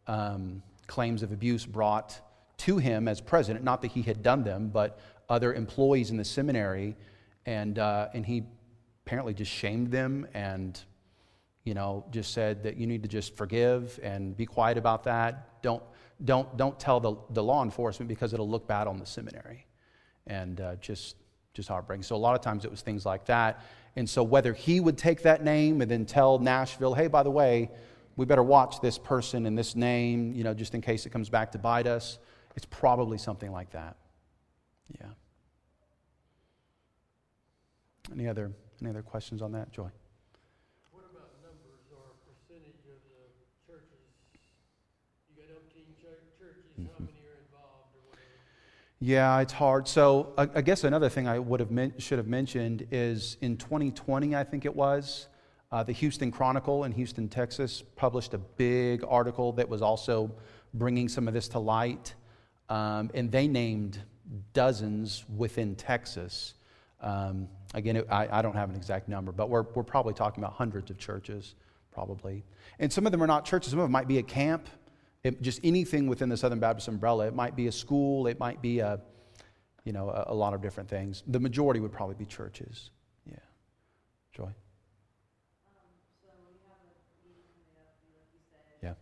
um, 0.08 0.62
claims 0.86 1.24
of 1.24 1.32
abuse 1.32 1.65
brought 1.65 2.20
to 2.58 2.77
him 2.77 3.08
as 3.08 3.22
president. 3.22 3.63
Not 3.63 3.82
that 3.82 3.91
he 3.91 4.01
had 4.01 4.22
done 4.22 4.44
them, 4.44 4.70
but 4.70 5.00
other 5.29 5.53
employees 5.53 6.12
in 6.12 6.17
the 6.17 6.25
seminary, 6.25 6.96
and, 7.46 7.79
uh, 7.79 8.10
and 8.13 8.25
he 8.25 8.44
apparently 9.06 9.34
just 9.34 9.51
shamed 9.51 9.91
them 9.91 10.27
and 10.34 10.79
you 11.68 11.74
know, 11.74 12.06
just 12.12 12.34
said 12.34 12.64
that 12.64 12.78
you 12.78 12.88
need 12.88 13.04
to 13.04 13.10
just 13.10 13.36
forgive 13.36 14.00
and 14.02 14.38
be 14.38 14.46
quiet 14.46 14.78
about 14.78 15.04
that. 15.04 15.62
Don't, 15.62 15.84
don't, 16.24 16.56
don't 16.56 16.80
tell 16.80 17.02
the, 17.02 17.16
the 17.32 17.44
law 17.44 17.62
enforcement 17.62 18.08
because 18.08 18.34
it'll 18.34 18.50
look 18.50 18.66
bad 18.70 18.88
on 18.88 19.00
the 19.00 19.06
seminary. 19.06 19.66
And 20.28 20.62
uh, 20.62 20.76
just, 20.78 21.18
just 21.54 21.68
heartbreaking. 21.68 22.04
So 22.04 22.16
a 22.16 22.24
lot 22.28 22.36
of 22.36 22.42
times 22.42 22.64
it 22.64 22.72
was 22.72 22.80
things 22.80 23.06
like 23.06 23.26
that. 23.26 23.66
And 23.98 24.10
so 24.10 24.24
whether 24.24 24.54
he 24.54 24.80
would 24.80 24.98
take 24.98 25.24
that 25.24 25.44
name 25.44 25.82
and 25.82 25.92
then 25.92 26.06
tell 26.06 26.40
Nashville, 26.40 26.94
hey, 26.94 27.08
by 27.08 27.22
the 27.22 27.32
way, 27.32 27.70
we 28.16 28.26
better 28.26 28.44
watch 28.44 28.80
this 28.80 28.98
person 28.98 29.46
and 29.46 29.58
this 29.58 29.76
name, 29.76 30.32
you 30.36 30.46
know, 30.46 30.54
just 30.54 30.74
in 30.74 30.80
case 30.80 31.06
it 31.06 31.10
comes 31.10 31.30
back 31.30 31.52
to 31.52 31.58
bite 31.58 31.86
us, 31.86 32.18
it's 32.56 32.66
probably 32.70 33.18
something 33.18 33.52
like 33.52 33.72
that. 33.72 33.98
Yeah. 35.02 35.08
Any 38.14 38.26
other, 38.30 38.54
any 38.80 38.90
other 38.90 39.02
questions 39.02 39.42
on 39.42 39.52
that, 39.52 39.74
Joy? 39.74 39.90
Yeah, 49.00 49.39
it's 49.42 49.54
hard. 49.54 49.88
So 49.88 50.34
I, 50.38 50.50
I 50.56 50.62
guess 50.62 50.84
another 50.84 51.08
thing 51.08 51.27
I 51.27 51.38
would 51.38 51.60
have 51.60 51.70
men- 51.70 51.94
should 52.00 52.18
have 52.18 52.27
mentioned 52.27 52.88
is 52.92 53.38
in 53.42 53.58
2020, 53.58 54.36
I 54.36 54.44
think 54.44 54.66
it 54.66 54.75
was, 54.75 55.27
uh, 55.72 55.84
the 55.84 55.92
Houston 55.92 56.32
Chronicle 56.32 56.84
in 56.84 56.92
Houston, 56.94 57.27
Texas, 57.30 57.84
published 57.96 58.34
a 58.34 58.39
big 58.39 59.04
article 59.08 59.51
that 59.54 59.70
was 59.70 59.84
also 59.84 60.32
bringing 60.74 61.08
some 61.10 61.27
of 61.27 61.34
this 61.34 61.48
to 61.50 61.60
light, 61.60 62.16
um, 62.70 63.12
and 63.13 63.32
they 63.32 63.48
named 63.48 64.01
dozens 64.54 65.25
within 65.36 65.75
Texas. 65.75 66.56
Um, 67.01 67.48
again, 67.75 67.98
it, 67.98 68.08
I, 68.10 68.39
I, 68.39 68.42
don't 68.42 68.56
have 68.56 68.70
an 68.70 68.75
exact 68.75 69.08
number, 69.08 69.32
but 69.32 69.50
we're, 69.50 69.66
we're 69.75 69.84
probably 69.84 70.13
talking 70.16 70.44
about 70.44 70.54
hundreds 70.54 70.89
of 70.89 70.98
churches, 70.98 71.54
probably. 71.92 72.44
And 72.80 72.92
some 72.92 73.06
of 73.06 73.12
them 73.12 73.22
are 73.22 73.27
not 73.27 73.46
churches, 73.46 73.70
some 73.70 73.80
of 73.80 73.86
them 73.86 73.92
might 73.92 74.08
be 74.08 74.18
a 74.18 74.24
camp. 74.24 74.68
It, 75.27 75.41
just 75.41 75.60
anything 75.62 76.07
within 76.07 76.29
the 76.29 76.38
Southern 76.38 76.60
Baptist 76.60 76.88
umbrella. 76.88 77.27
It 77.27 77.36
might 77.36 77.53
be 77.53 77.67
a 77.67 77.72
school, 77.72 78.27
it 78.27 78.39
might 78.39 78.62
be 78.62 78.79
a, 78.79 79.01
you 79.84 79.91
know, 79.91 80.10
a, 80.10 80.31
a 80.31 80.34
lot 80.34 80.53
of 80.53 80.62
different 80.62 80.89
things. 80.89 81.24
The 81.27 81.39
majority 81.39 81.81
would 81.81 81.91
probably 81.91 82.15
be 82.15 82.25
churches. 82.25 82.91
Yeah. 83.29 83.36
Joy. 84.34 84.50
Yeah. 88.81 88.93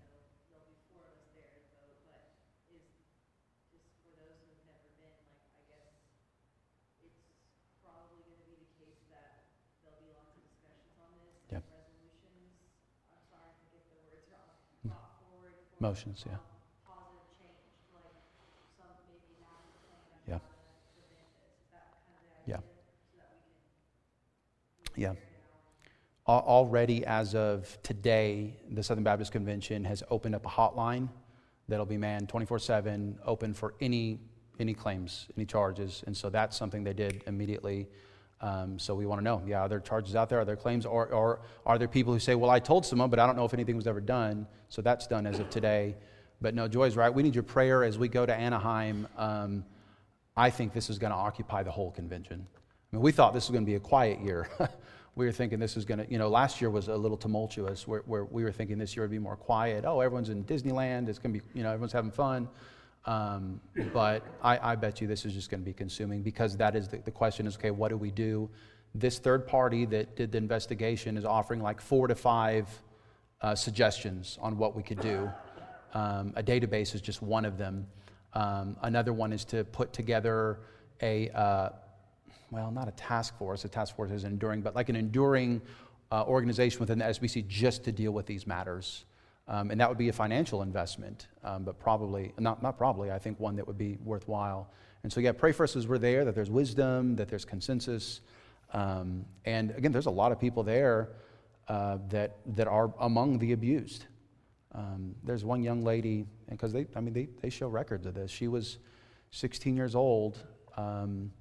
Motions, 15.80 16.24
yeah. 16.26 16.38
Yeah. 20.28 20.40
Yeah. 22.46 22.60
Yeah. 24.96 25.14
Already, 26.28 27.06
as 27.06 27.36
of 27.36 27.78
today, 27.84 28.56
the 28.72 28.82
Southern 28.82 29.04
Baptist 29.04 29.32
Convention 29.32 29.84
has 29.84 30.02
opened 30.10 30.34
up 30.34 30.46
a 30.46 30.50
hotline 30.50 31.10
that'll 31.68 31.86
be 31.86 31.98
manned 31.98 32.30
24 32.30 32.60
7, 32.60 33.20
open 33.26 33.54
for 33.54 33.76
any, 33.82 34.20
any 34.60 34.74
claims, 34.74 35.28
any 35.38 35.46
charges. 35.46 36.04
And 36.08 36.16
so 36.16 36.30
that's 36.30 36.58
something 36.58 36.84
they 36.84 36.94
did 36.94 37.24
immediately. 37.28 37.88
Um, 38.42 38.78
so 38.78 38.94
we 38.94 39.06
want 39.06 39.20
to 39.20 39.24
know, 39.24 39.42
yeah, 39.46 39.62
are 39.62 39.70
there 39.70 39.80
charges 39.80 40.16
out 40.16 40.30
there? 40.30 40.40
Are 40.40 40.46
there 40.46 40.56
claims? 40.56 40.86
Or, 40.86 41.08
or 41.08 41.40
are 41.66 41.78
there 41.78 41.88
people 41.88 42.14
who 42.14 42.20
say, 42.20 42.36
well, 42.36 42.50
I 42.50 42.60
told 42.60 42.86
someone, 42.86 43.10
but 43.10 43.20
I 43.20 43.26
don't 43.26 43.36
know 43.36 43.46
if 43.46 43.54
anything 43.54 43.76
was 43.76 43.88
ever 43.88 44.02
done? 44.02 44.46
So 44.70 44.82
that's 44.82 45.08
done 45.08 45.26
as 45.26 45.40
of 45.40 45.50
today. 45.50 45.96
But 46.42 46.54
no, 46.54 46.68
Joy's 46.68 46.98
right. 46.98 47.14
We 47.14 47.24
need 47.24 47.34
your 47.34 47.44
prayer 47.44 47.84
as 47.84 47.98
we 47.98 48.08
go 48.08 48.26
to 48.26 48.34
Anaheim. 48.34 49.08
Um, 49.18 49.66
I 50.36 50.50
think 50.50 50.74
this 50.74 50.90
is 50.90 51.00
going 51.00 51.12
to 51.12 51.18
occupy 51.18 51.64
the 51.64 51.72
whole 51.72 51.92
convention. 51.92 52.46
I 52.92 52.96
mean, 52.96 53.02
we 53.02 53.12
thought 53.12 53.34
this 53.34 53.48
was 53.48 53.54
going 53.54 53.66
to 53.66 53.70
be 53.70 53.76
a 53.76 53.80
quiet 53.80 54.20
year. 54.20 54.50
we 55.16 55.26
were 55.26 55.32
thinking 55.32 55.60
this 55.60 55.78
is 55.78 55.86
going 55.86 56.00
to, 56.00 56.12
you 56.12 56.18
know, 56.18 56.28
last 56.28 56.60
year 56.60 56.70
was 56.70 56.90
a 56.90 56.96
little 56.96 57.18
tumultuous 57.18 57.88
where, 57.88 58.02
where 58.02 58.26
we 58.26 58.44
were 58.44 58.52
thinking 58.52 58.78
this 58.78 58.96
year 58.96 59.04
would 59.04 59.12
be 59.12 59.20
more 59.20 59.38
quiet. 59.38 59.86
Oh, 59.86 60.02
everyone's 60.02 60.30
in 60.30 60.44
Disneyland. 60.44 61.08
It's 61.08 61.20
going 61.20 61.34
to 61.34 61.40
be, 61.40 61.46
you 61.54 61.64
know, 61.64 61.70
everyone's 61.70 61.94
having 61.94 62.12
fun. 62.12 62.50
Um, 63.06 63.62
but 63.94 64.24
I, 64.42 64.72
I, 64.72 64.76
bet 64.76 65.00
you 65.00 65.08
this 65.08 65.26
is 65.26 65.34
just 65.34 65.52
going 65.52 65.62
to 65.62 65.66
be 65.66 65.74
consuming 65.74 66.24
because 66.24 66.58
that 66.58 66.76
is 66.76 66.88
the, 66.88 66.98
the, 66.98 67.12
question 67.12 67.46
is 67.46 67.56
okay, 67.56 67.70
what 67.70 67.90
do 67.90 67.98
we 67.98 68.10
do? 68.10 68.50
This 68.96 69.20
third 69.20 69.46
party 69.46 69.86
that 69.86 70.16
did 70.16 70.32
the 70.32 70.40
investigation 70.40 71.16
is 71.16 71.24
offering 71.24 71.62
like 71.62 71.80
four 71.80 72.08
to 72.08 72.16
five 72.16 72.68
uh, 73.42 73.54
suggestions 73.54 74.40
on 74.42 74.58
what 74.58 74.76
we 74.76 74.82
could 74.82 75.00
do. 75.02 75.30
Um, 75.94 76.34
a 76.36 76.42
database 76.42 76.96
is 76.96 77.02
just 77.02 77.22
one 77.22 77.46
of 77.46 77.60
them. 77.60 77.86
Um, 78.34 78.76
another 78.82 79.14
one 79.14 79.32
is 79.32 79.46
to 79.46 79.64
put 79.66 79.94
together 79.94 80.60
a, 81.02 81.30
uh, 81.30 81.70
well, 82.50 82.72
not 82.72 82.88
a 82.88 82.92
task 82.92 83.38
force, 83.38 83.66
a 83.66 83.70
task 83.70 83.96
force 83.96 84.12
is 84.12 84.24
enduring, 84.24 84.62
but 84.62 84.76
like 84.76 84.90
an 84.90 84.96
enduring 84.96 85.62
uh, 86.12 86.24
organization 86.24 86.80
within 86.80 86.98
the 87.00 87.06
SBC 87.06 87.48
just 87.48 87.84
to 87.84 87.92
deal 87.92 88.12
with 88.12 88.26
these 88.26 88.48
matters. 88.48 89.06
Um, 89.48 89.70
and 89.70 89.80
that 89.80 89.88
would 89.90 89.98
be 89.98 90.10
a 90.10 90.14
financial 90.14 90.64
investment, 90.64 91.28
um, 91.44 91.64
but 91.64 91.80
probably, 91.80 92.34
not, 92.40 92.64
not 92.64 92.78
probably, 92.78 93.12
I 93.12 93.20
think 93.20 93.40
one 93.40 93.56
that 93.58 93.68
would 93.68 93.78
be 93.78 93.98
worthwhile. 94.04 94.72
And 95.04 95.14
so, 95.14 95.20
yeah, 95.20 95.34
pray 95.34 95.52
for 95.52 95.64
us 95.64 95.76
as 95.76 95.88
we're 95.88 96.00
there, 96.00 96.26
that 96.26 96.34
there's 96.34 96.50
wisdom, 96.50 97.16
that 97.18 97.30
there's 97.30 97.46
consensus. 97.46 98.22
Um, 98.74 99.24
and 99.46 99.70
again, 99.72 99.92
there's 99.92 100.08
a 100.08 100.12
lot 100.12 100.32
of 100.32 100.40
people 100.40 100.64
there 100.64 101.10
uh, 101.68 102.00
that, 102.10 102.38
that 102.56 102.68
are 102.68 102.92
among 103.00 103.38
the 103.38 103.52
abused. 103.52 104.06
Um, 104.72 105.14
there's 105.24 105.46
one 105.46 105.62
young 105.62 105.84
lady, 105.84 106.26
because 106.50 106.74
they, 106.74 106.88
I 106.96 107.02
mean, 107.02 107.14
they, 107.14 107.30
they 107.42 107.52
show 107.52 107.68
records 107.68 108.08
of 108.08 108.16
this. 108.16 108.32
She 108.32 108.48
was 108.48 108.80
16 109.30 109.78
years 109.78 109.94
old, 109.94 110.40
um, 110.76 111.32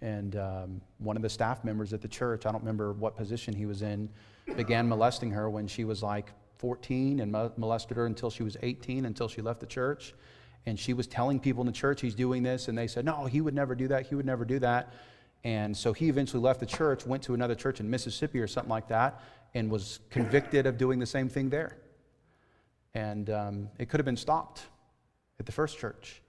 and 0.00 0.36
um, 0.36 0.80
one 0.98 1.16
of 1.16 1.22
the 1.22 1.28
staff 1.28 1.64
members 1.64 1.92
at 1.92 2.00
the 2.00 2.08
church, 2.08 2.46
I 2.46 2.52
don't 2.52 2.60
remember 2.60 2.92
what 2.92 3.16
position 3.16 3.54
he 3.54 3.66
was 3.66 3.82
in, 3.82 4.08
began 4.56 4.88
molesting 4.88 5.32
her 5.32 5.50
when 5.50 5.66
she 5.66 5.84
was 5.84 6.00
like 6.02 6.32
14 6.60 7.20
and 7.20 7.32
molested 7.56 7.96
her 7.96 8.04
until 8.04 8.28
she 8.28 8.42
was 8.42 8.56
18, 8.62 9.06
until 9.06 9.28
she 9.28 9.40
left 9.40 9.60
the 9.60 9.66
church. 9.66 10.14
And 10.66 10.78
she 10.78 10.92
was 10.92 11.06
telling 11.06 11.40
people 11.40 11.62
in 11.62 11.66
the 11.66 11.72
church 11.72 12.02
he's 12.02 12.14
doing 12.14 12.42
this, 12.42 12.68
and 12.68 12.76
they 12.76 12.86
said, 12.86 13.06
No, 13.06 13.24
he 13.24 13.40
would 13.40 13.54
never 13.54 13.74
do 13.74 13.88
that. 13.88 14.06
He 14.06 14.14
would 14.14 14.26
never 14.26 14.44
do 14.44 14.58
that. 14.58 14.92
And 15.42 15.74
so 15.74 15.94
he 15.94 16.10
eventually 16.10 16.42
left 16.42 16.60
the 16.60 16.66
church, 16.66 17.06
went 17.06 17.22
to 17.22 17.32
another 17.32 17.54
church 17.54 17.80
in 17.80 17.88
Mississippi 17.88 18.40
or 18.40 18.46
something 18.46 18.68
like 18.68 18.88
that, 18.88 19.22
and 19.54 19.70
was 19.70 20.00
convicted 20.10 20.66
of 20.66 20.76
doing 20.76 20.98
the 20.98 21.06
same 21.06 21.30
thing 21.30 21.48
there. 21.48 21.78
And 22.92 23.30
um, 23.30 23.68
it 23.78 23.88
could 23.88 23.98
have 23.98 24.04
been 24.04 24.18
stopped 24.18 24.64
at 25.38 25.46
the 25.46 25.52
first 25.52 25.78
church. 25.78 26.20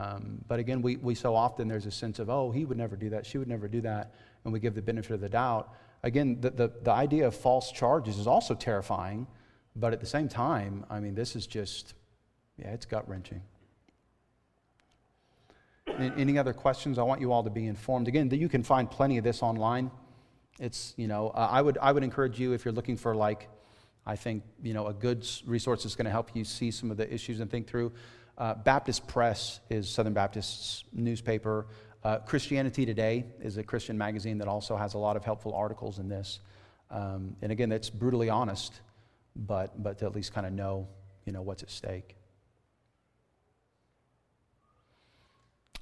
Um, 0.00 0.44
but 0.48 0.58
again, 0.58 0.82
we, 0.82 0.96
we 0.96 1.14
so 1.14 1.36
often 1.36 1.68
there's 1.68 1.86
a 1.86 1.92
sense 1.92 2.18
of, 2.18 2.28
oh, 2.28 2.50
he 2.50 2.64
would 2.64 2.78
never 2.78 2.96
do 2.96 3.10
that, 3.10 3.24
she 3.24 3.38
would 3.38 3.48
never 3.48 3.68
do 3.68 3.80
that, 3.82 4.14
and 4.42 4.52
we 4.52 4.58
give 4.58 4.74
the 4.74 4.82
benefit 4.82 5.12
of 5.12 5.20
the 5.20 5.28
doubt. 5.28 5.72
Again, 6.02 6.38
the, 6.40 6.50
the, 6.50 6.72
the 6.82 6.90
idea 6.90 7.26
of 7.28 7.36
false 7.36 7.70
charges 7.70 8.18
is 8.18 8.26
also 8.26 8.54
terrifying 8.54 9.28
but 9.76 9.92
at 9.92 10.00
the 10.00 10.06
same 10.06 10.28
time, 10.28 10.84
I 10.90 11.00
mean, 11.00 11.14
this 11.14 11.36
is 11.36 11.46
just, 11.46 11.94
yeah, 12.58 12.68
it's 12.68 12.86
gut 12.86 13.08
wrenching. 13.08 13.42
Any 15.98 16.38
other 16.38 16.52
questions? 16.52 16.98
I 16.98 17.02
want 17.02 17.20
you 17.20 17.32
all 17.32 17.42
to 17.42 17.50
be 17.50 17.66
informed. 17.66 18.08
Again, 18.08 18.30
you 18.30 18.48
can 18.48 18.62
find 18.62 18.90
plenty 18.90 19.18
of 19.18 19.24
this 19.24 19.42
online. 19.42 19.90
It's, 20.58 20.94
you 20.96 21.08
know, 21.08 21.28
uh, 21.30 21.48
I, 21.50 21.62
would, 21.62 21.78
I 21.78 21.92
would 21.92 22.04
encourage 22.04 22.38
you 22.38 22.52
if 22.52 22.64
you're 22.64 22.72
looking 22.72 22.96
for, 22.96 23.14
like, 23.14 23.48
I 24.06 24.16
think, 24.16 24.44
you 24.62 24.72
know, 24.72 24.86
a 24.86 24.94
good 24.94 25.26
resource 25.46 25.82
that's 25.82 25.94
going 25.94 26.06
to 26.06 26.10
help 26.10 26.30
you 26.34 26.44
see 26.44 26.70
some 26.70 26.90
of 26.90 26.96
the 26.96 27.12
issues 27.12 27.40
and 27.40 27.50
think 27.50 27.66
through. 27.66 27.92
Uh, 28.38 28.54
Baptist 28.54 29.06
Press 29.06 29.60
is 29.68 29.88
Southern 29.88 30.14
Baptist's 30.14 30.84
newspaper. 30.92 31.66
Uh, 32.02 32.18
Christianity 32.18 32.86
Today 32.86 33.26
is 33.42 33.58
a 33.58 33.62
Christian 33.62 33.98
magazine 33.98 34.38
that 34.38 34.48
also 34.48 34.76
has 34.76 34.94
a 34.94 34.98
lot 34.98 35.16
of 35.16 35.24
helpful 35.24 35.54
articles 35.54 35.98
in 35.98 36.08
this. 36.08 36.40
Um, 36.90 37.36
and 37.42 37.52
again, 37.52 37.68
that's 37.68 37.90
brutally 37.90 38.30
honest 38.30 38.80
but, 39.36 39.82
but 39.82 39.98
to 39.98 40.06
at 40.06 40.14
least 40.14 40.32
kind 40.34 40.46
of 40.46 40.52
know, 40.52 40.88
you 41.24 41.32
know, 41.32 41.42
what's 41.42 41.62
at 41.62 41.70
stake. 41.70 42.16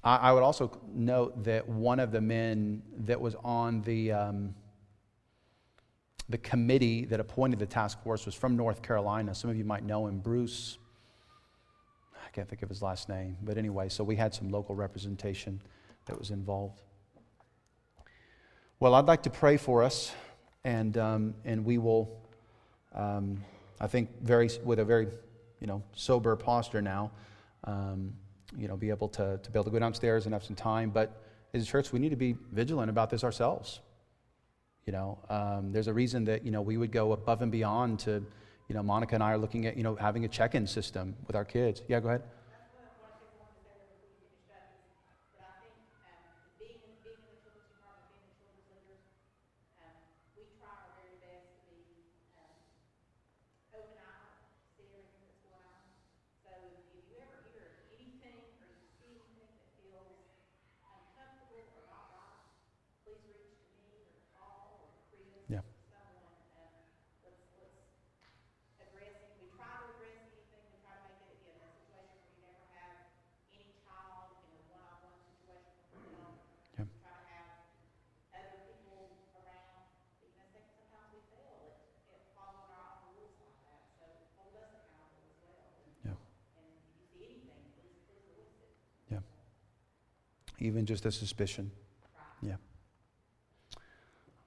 I, 0.04 0.16
I 0.16 0.32
would 0.32 0.42
also 0.42 0.80
note 0.92 1.44
that 1.44 1.68
one 1.68 2.00
of 2.00 2.12
the 2.12 2.20
men 2.20 2.82
that 2.98 3.20
was 3.20 3.34
on 3.44 3.82
the, 3.82 4.12
um, 4.12 4.54
the 6.28 6.38
committee 6.38 7.04
that 7.06 7.20
appointed 7.20 7.58
the 7.58 7.66
task 7.66 8.02
force 8.02 8.26
was 8.26 8.34
from 8.34 8.56
North 8.56 8.82
Carolina. 8.82 9.34
Some 9.34 9.50
of 9.50 9.56
you 9.56 9.64
might 9.64 9.84
know 9.84 10.06
him, 10.06 10.18
Bruce. 10.18 10.78
I 12.14 12.30
can't 12.30 12.48
think 12.48 12.62
of 12.62 12.68
his 12.68 12.82
last 12.82 13.08
name. 13.08 13.36
But 13.42 13.56
anyway, 13.56 13.88
so 13.88 14.04
we 14.04 14.16
had 14.16 14.34
some 14.34 14.50
local 14.50 14.74
representation 14.74 15.60
that 16.06 16.18
was 16.18 16.30
involved. 16.30 16.82
Well, 18.80 18.94
I'd 18.94 19.06
like 19.06 19.24
to 19.24 19.30
pray 19.30 19.56
for 19.56 19.82
us, 19.82 20.12
and, 20.62 20.96
um, 20.98 21.34
and 21.44 21.64
we 21.64 21.78
will 21.78 22.27
um, 22.94 23.42
I 23.80 23.86
think 23.86 24.08
very 24.22 24.50
with 24.64 24.78
a 24.78 24.84
very 24.84 25.08
you 25.60 25.66
know 25.66 25.82
sober 25.94 26.34
posture 26.36 26.82
now, 26.82 27.10
um, 27.64 28.14
you 28.56 28.68
know, 28.68 28.76
be 28.76 28.90
able 28.90 29.08
to 29.08 29.38
to 29.42 29.50
be 29.50 29.58
able 29.58 29.64
to 29.64 29.70
go 29.70 29.78
downstairs 29.78 30.24
and 30.26 30.32
have 30.32 30.44
some 30.44 30.56
time. 30.56 30.90
But 30.90 31.22
as 31.54 31.62
a 31.62 31.66
church, 31.66 31.92
we 31.92 31.98
need 31.98 32.10
to 32.10 32.16
be 32.16 32.36
vigilant 32.52 32.90
about 32.90 33.10
this 33.10 33.24
ourselves. 33.24 33.80
You 34.86 34.92
know, 34.92 35.18
um, 35.28 35.70
there's 35.72 35.88
a 35.88 35.92
reason 35.92 36.24
that 36.24 36.44
you 36.44 36.50
know 36.50 36.62
we 36.62 36.76
would 36.76 36.92
go 36.92 37.12
above 37.12 37.42
and 37.42 37.52
beyond 37.52 37.98
to, 38.00 38.24
you 38.68 38.74
know, 38.74 38.82
Monica 38.82 39.14
and 39.14 39.22
I 39.22 39.32
are 39.32 39.38
looking 39.38 39.66
at 39.66 39.76
you 39.76 39.82
know 39.82 39.96
having 39.96 40.24
a 40.24 40.28
check-in 40.28 40.66
system 40.66 41.14
with 41.26 41.36
our 41.36 41.44
kids. 41.44 41.82
Yeah, 41.88 42.00
go 42.00 42.08
ahead. 42.08 42.22
Even 90.58 90.86
just 90.86 91.06
a 91.06 91.12
suspicion. 91.12 91.70
Yeah. 92.42 92.56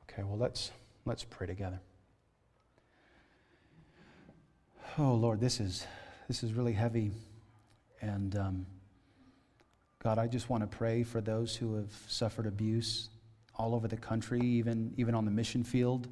Okay, 0.04 0.24
well, 0.24 0.38
let's, 0.38 0.72
let's 1.06 1.24
pray 1.24 1.48
together. 1.48 1.80
Oh, 4.98 5.14
Lord, 5.14 5.40
this 5.40 5.60
is, 5.60 5.86
this 6.28 6.44
is 6.44 6.54
really 6.54 6.74
heavy. 6.74 7.12
And 8.02 8.36
um, 8.36 8.66
God, 10.04 10.18
I 10.18 10.28
just 10.28 10.50
want 10.50 10.70
to 10.70 10.78
pray 10.78 11.04
for 11.04 11.22
those 11.22 11.56
who 11.56 11.76
have 11.76 11.94
suffered 12.08 12.46
abuse 12.46 13.10
all 13.56 13.74
over 13.74 13.88
the 13.88 13.98
country, 13.98 14.42
even, 14.42 14.94
even 14.98 15.16
on 15.16 15.24
the 15.24 15.32
mission 15.32 15.64
field. 15.64 16.08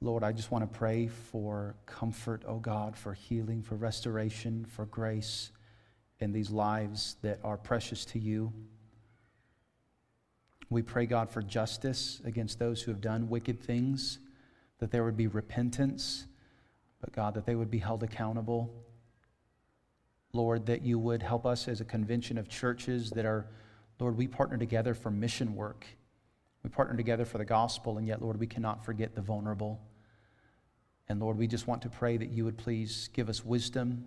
Lord, 0.00 0.24
I 0.24 0.32
just 0.32 0.50
want 0.50 0.70
to 0.70 0.78
pray 0.78 1.06
for 1.06 1.76
comfort, 1.86 2.42
oh 2.48 2.58
God, 2.58 2.96
for 2.96 3.12
healing, 3.12 3.62
for 3.62 3.76
restoration, 3.76 4.64
for 4.64 4.86
grace 4.86 5.50
in 6.22 6.32
these 6.32 6.50
lives 6.50 7.16
that 7.22 7.40
are 7.44 7.56
precious 7.56 8.04
to 8.06 8.18
you. 8.18 8.52
We 10.70 10.80
pray, 10.80 11.04
God, 11.04 11.28
for 11.28 11.42
justice 11.42 12.22
against 12.24 12.58
those 12.58 12.80
who 12.80 12.90
have 12.92 13.00
done 13.00 13.28
wicked 13.28 13.60
things, 13.60 14.20
that 14.78 14.90
there 14.90 15.04
would 15.04 15.16
be 15.16 15.26
repentance, 15.26 16.26
but 17.00 17.12
God, 17.12 17.34
that 17.34 17.44
they 17.44 17.56
would 17.56 17.70
be 17.70 17.78
held 17.78 18.02
accountable. 18.02 18.72
Lord, 20.32 20.64
that 20.66 20.82
you 20.82 20.98
would 20.98 21.22
help 21.22 21.44
us 21.44 21.68
as 21.68 21.80
a 21.80 21.84
convention 21.84 22.38
of 22.38 22.48
churches 22.48 23.10
that 23.10 23.26
are, 23.26 23.48
Lord, 23.98 24.16
we 24.16 24.26
partner 24.26 24.56
together 24.56 24.94
for 24.94 25.10
mission 25.10 25.54
work. 25.54 25.84
We 26.62 26.70
partner 26.70 26.96
together 26.96 27.24
for 27.24 27.38
the 27.38 27.44
gospel, 27.44 27.98
and 27.98 28.06
yet, 28.06 28.22
Lord, 28.22 28.38
we 28.38 28.46
cannot 28.46 28.84
forget 28.84 29.14
the 29.14 29.20
vulnerable. 29.20 29.80
And 31.08 31.20
Lord, 31.20 31.36
we 31.36 31.48
just 31.48 31.66
want 31.66 31.82
to 31.82 31.88
pray 31.88 32.16
that 32.16 32.30
you 32.30 32.44
would 32.44 32.56
please 32.56 33.10
give 33.12 33.28
us 33.28 33.44
wisdom. 33.44 34.04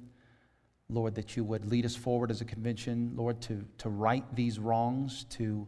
Lord, 0.90 1.16
that 1.16 1.36
you 1.36 1.44
would 1.44 1.66
lead 1.66 1.86
us 1.86 1.96
forward 1.96 2.30
as 2.30 2.42
a 2.42 2.46
convention, 2.46 3.14
Lord, 3.16 3.42
to, 3.42 3.66
to 3.80 3.90
right 3.90 4.24
these 4.36 4.60
wrongs, 4.60 5.26
to 5.32 5.68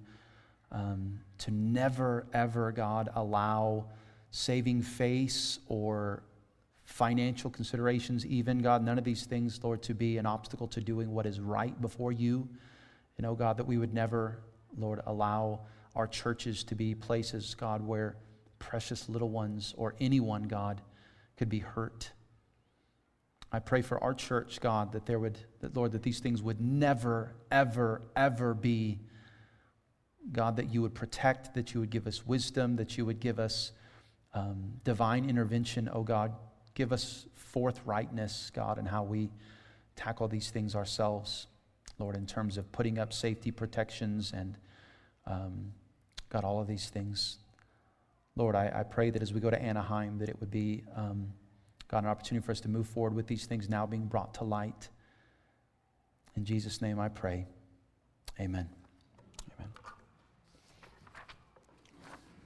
um, 0.71 1.19
to 1.39 1.51
never, 1.51 2.27
ever, 2.33 2.71
God, 2.71 3.09
allow 3.15 3.85
saving 4.31 4.81
face 4.81 5.59
or 5.67 6.23
financial 6.83 7.49
considerations, 7.49 8.25
even, 8.25 8.59
God, 8.59 8.83
none 8.83 8.97
of 8.97 9.03
these 9.03 9.25
things, 9.25 9.59
Lord, 9.63 9.81
to 9.83 9.93
be 9.93 10.17
an 10.17 10.25
obstacle 10.25 10.67
to 10.69 10.81
doing 10.81 11.11
what 11.11 11.25
is 11.25 11.39
right 11.39 11.79
before 11.81 12.11
you. 12.11 12.47
And, 13.17 13.25
oh, 13.25 13.35
God, 13.35 13.57
that 13.57 13.65
we 13.65 13.77
would 13.77 13.93
never, 13.93 14.39
Lord, 14.77 15.01
allow 15.05 15.61
our 15.95 16.07
churches 16.07 16.63
to 16.65 16.75
be 16.75 16.95
places, 16.95 17.55
God, 17.55 17.85
where 17.85 18.15
precious 18.59 19.09
little 19.09 19.29
ones 19.29 19.73
or 19.77 19.95
anyone, 19.99 20.43
God, 20.43 20.81
could 21.35 21.49
be 21.49 21.59
hurt. 21.59 22.11
I 23.51 23.59
pray 23.59 23.81
for 23.81 24.03
our 24.03 24.13
church, 24.13 24.59
God, 24.59 24.91
that 24.91 25.05
there 25.05 25.19
would, 25.19 25.37
that 25.61 25.75
Lord, 25.75 25.93
that 25.93 26.03
these 26.03 26.19
things 26.19 26.41
would 26.41 26.59
never, 26.59 27.35
ever, 27.49 28.01
ever 28.15 28.53
be 28.53 28.99
God, 30.31 30.57
that 30.57 30.73
you 30.73 30.81
would 30.81 30.93
protect, 30.93 31.53
that 31.53 31.73
you 31.73 31.79
would 31.79 31.89
give 31.89 32.07
us 32.07 32.25
wisdom, 32.25 32.75
that 32.75 32.97
you 32.97 33.05
would 33.05 33.19
give 33.19 33.39
us 33.39 33.71
um, 34.33 34.73
divine 34.83 35.29
intervention, 35.29 35.89
oh 35.91 36.03
God. 36.03 36.33
Give 36.73 36.91
us 36.91 37.25
forthrightness, 37.55 38.51
God, 38.53 38.77
in 38.77 38.85
how 38.85 39.03
we 39.03 39.29
tackle 39.95 40.27
these 40.27 40.51
things 40.51 40.75
ourselves, 40.75 41.47
Lord, 41.97 42.15
in 42.15 42.25
terms 42.25 42.57
of 42.57 42.71
putting 42.71 42.99
up 42.99 43.13
safety 43.13 43.51
protections 43.51 44.33
and, 44.35 44.57
um, 45.25 45.71
God, 46.29 46.43
all 46.43 46.59
of 46.59 46.67
these 46.67 46.89
things. 46.89 47.37
Lord, 48.35 48.55
I, 48.55 48.71
I 48.75 48.83
pray 48.83 49.09
that 49.09 49.21
as 49.21 49.33
we 49.33 49.39
go 49.39 49.49
to 49.49 49.59
Anaheim, 49.59 50.19
that 50.19 50.29
it 50.29 50.39
would 50.39 50.51
be, 50.51 50.83
um, 50.95 51.33
God, 51.87 52.03
an 52.03 52.09
opportunity 52.09 52.45
for 52.45 52.51
us 52.51 52.59
to 52.61 52.69
move 52.69 52.87
forward 52.87 53.13
with 53.13 53.27
these 53.27 53.45
things 53.45 53.69
now 53.69 53.85
being 53.85 54.05
brought 54.05 54.33
to 54.35 54.43
light. 54.43 54.89
In 56.35 56.45
Jesus' 56.45 56.81
name 56.81 56.99
I 56.99 57.09
pray. 57.09 57.47
Amen. 58.39 58.69